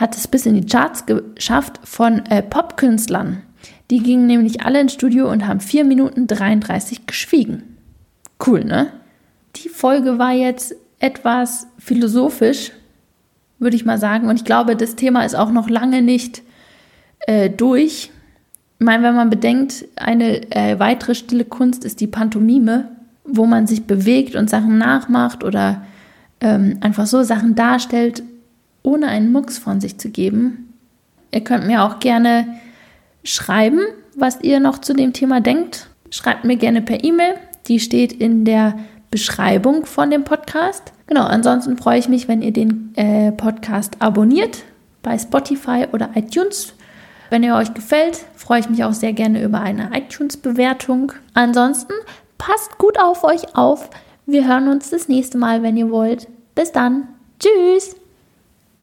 hat 0.00 0.16
es 0.16 0.26
bis 0.26 0.46
in 0.46 0.54
die 0.54 0.66
Charts 0.66 1.04
geschafft 1.04 1.78
von 1.84 2.24
äh, 2.26 2.42
Popkünstlern. 2.42 3.42
Die 3.90 3.98
gingen 4.02 4.26
nämlich 4.26 4.62
alle 4.62 4.80
ins 4.80 4.94
Studio 4.94 5.30
und 5.30 5.46
haben 5.46 5.60
4 5.60 5.84
Minuten 5.84 6.26
33 6.26 7.06
geschwiegen. 7.06 7.76
Cool, 8.44 8.64
ne? 8.64 8.88
Die 9.56 9.68
Folge 9.68 10.18
war 10.18 10.32
jetzt 10.32 10.74
etwas 11.00 11.66
philosophisch, 11.78 12.72
würde 13.58 13.76
ich 13.76 13.84
mal 13.84 13.98
sagen. 13.98 14.28
Und 14.28 14.36
ich 14.36 14.44
glaube, 14.44 14.74
das 14.74 14.96
Thema 14.96 15.24
ist 15.24 15.34
auch 15.34 15.50
noch 15.50 15.68
lange 15.68 16.00
nicht 16.00 16.42
äh, 17.26 17.50
durch. 17.50 18.10
Ich 18.78 18.84
meine, 18.86 19.02
wenn 19.02 19.14
man 19.14 19.28
bedenkt, 19.28 19.84
eine 19.96 20.50
äh, 20.50 20.78
weitere 20.78 21.14
stille 21.14 21.44
Kunst 21.44 21.84
ist 21.84 22.00
die 22.00 22.06
Pantomime, 22.06 22.88
wo 23.24 23.44
man 23.44 23.66
sich 23.66 23.84
bewegt 23.84 24.34
und 24.34 24.48
Sachen 24.48 24.78
nachmacht 24.78 25.44
oder 25.44 25.84
ähm, 26.40 26.78
einfach 26.80 27.06
so 27.06 27.22
Sachen 27.22 27.54
darstellt, 27.54 28.22
ohne 28.82 29.08
einen 29.08 29.32
Mucks 29.32 29.58
von 29.58 29.80
sich 29.80 29.98
zu 29.98 30.10
geben. 30.10 30.74
Ihr 31.32 31.42
könnt 31.42 31.66
mir 31.66 31.82
auch 31.84 32.00
gerne 32.00 32.46
schreiben, 33.24 33.80
was 34.16 34.40
ihr 34.42 34.60
noch 34.60 34.78
zu 34.78 34.94
dem 34.94 35.12
Thema 35.12 35.40
denkt. 35.40 35.88
Schreibt 36.10 36.44
mir 36.44 36.56
gerne 36.56 36.82
per 36.82 37.04
E-Mail. 37.04 37.34
Die 37.68 37.80
steht 37.80 38.12
in 38.12 38.44
der 38.44 38.78
Beschreibung 39.10 39.86
von 39.86 40.10
dem 40.10 40.24
Podcast. 40.24 40.92
Genau, 41.06 41.24
ansonsten 41.24 41.76
freue 41.76 41.98
ich 41.98 42.08
mich, 42.08 42.28
wenn 42.28 42.42
ihr 42.42 42.52
den 42.52 42.92
äh, 42.96 43.32
Podcast 43.32 43.96
abonniert 44.00 44.64
bei 45.02 45.18
Spotify 45.18 45.86
oder 45.92 46.10
iTunes. 46.14 46.74
Wenn 47.30 47.42
er 47.44 47.56
euch 47.56 47.74
gefällt, 47.74 48.24
freue 48.34 48.60
ich 48.60 48.68
mich 48.68 48.84
auch 48.84 48.92
sehr 48.92 49.12
gerne 49.12 49.42
über 49.42 49.60
eine 49.60 49.90
iTunes-Bewertung. 49.96 51.12
Ansonsten 51.34 51.92
passt 52.38 52.78
gut 52.78 52.98
auf 52.98 53.22
euch 53.24 53.56
auf. 53.56 53.90
Wir 54.26 54.46
hören 54.46 54.68
uns 54.68 54.90
das 54.90 55.08
nächste 55.08 55.38
Mal, 55.38 55.62
wenn 55.62 55.76
ihr 55.76 55.90
wollt. 55.90 56.28
Bis 56.54 56.72
dann. 56.72 57.08
Tschüss. 57.38 57.99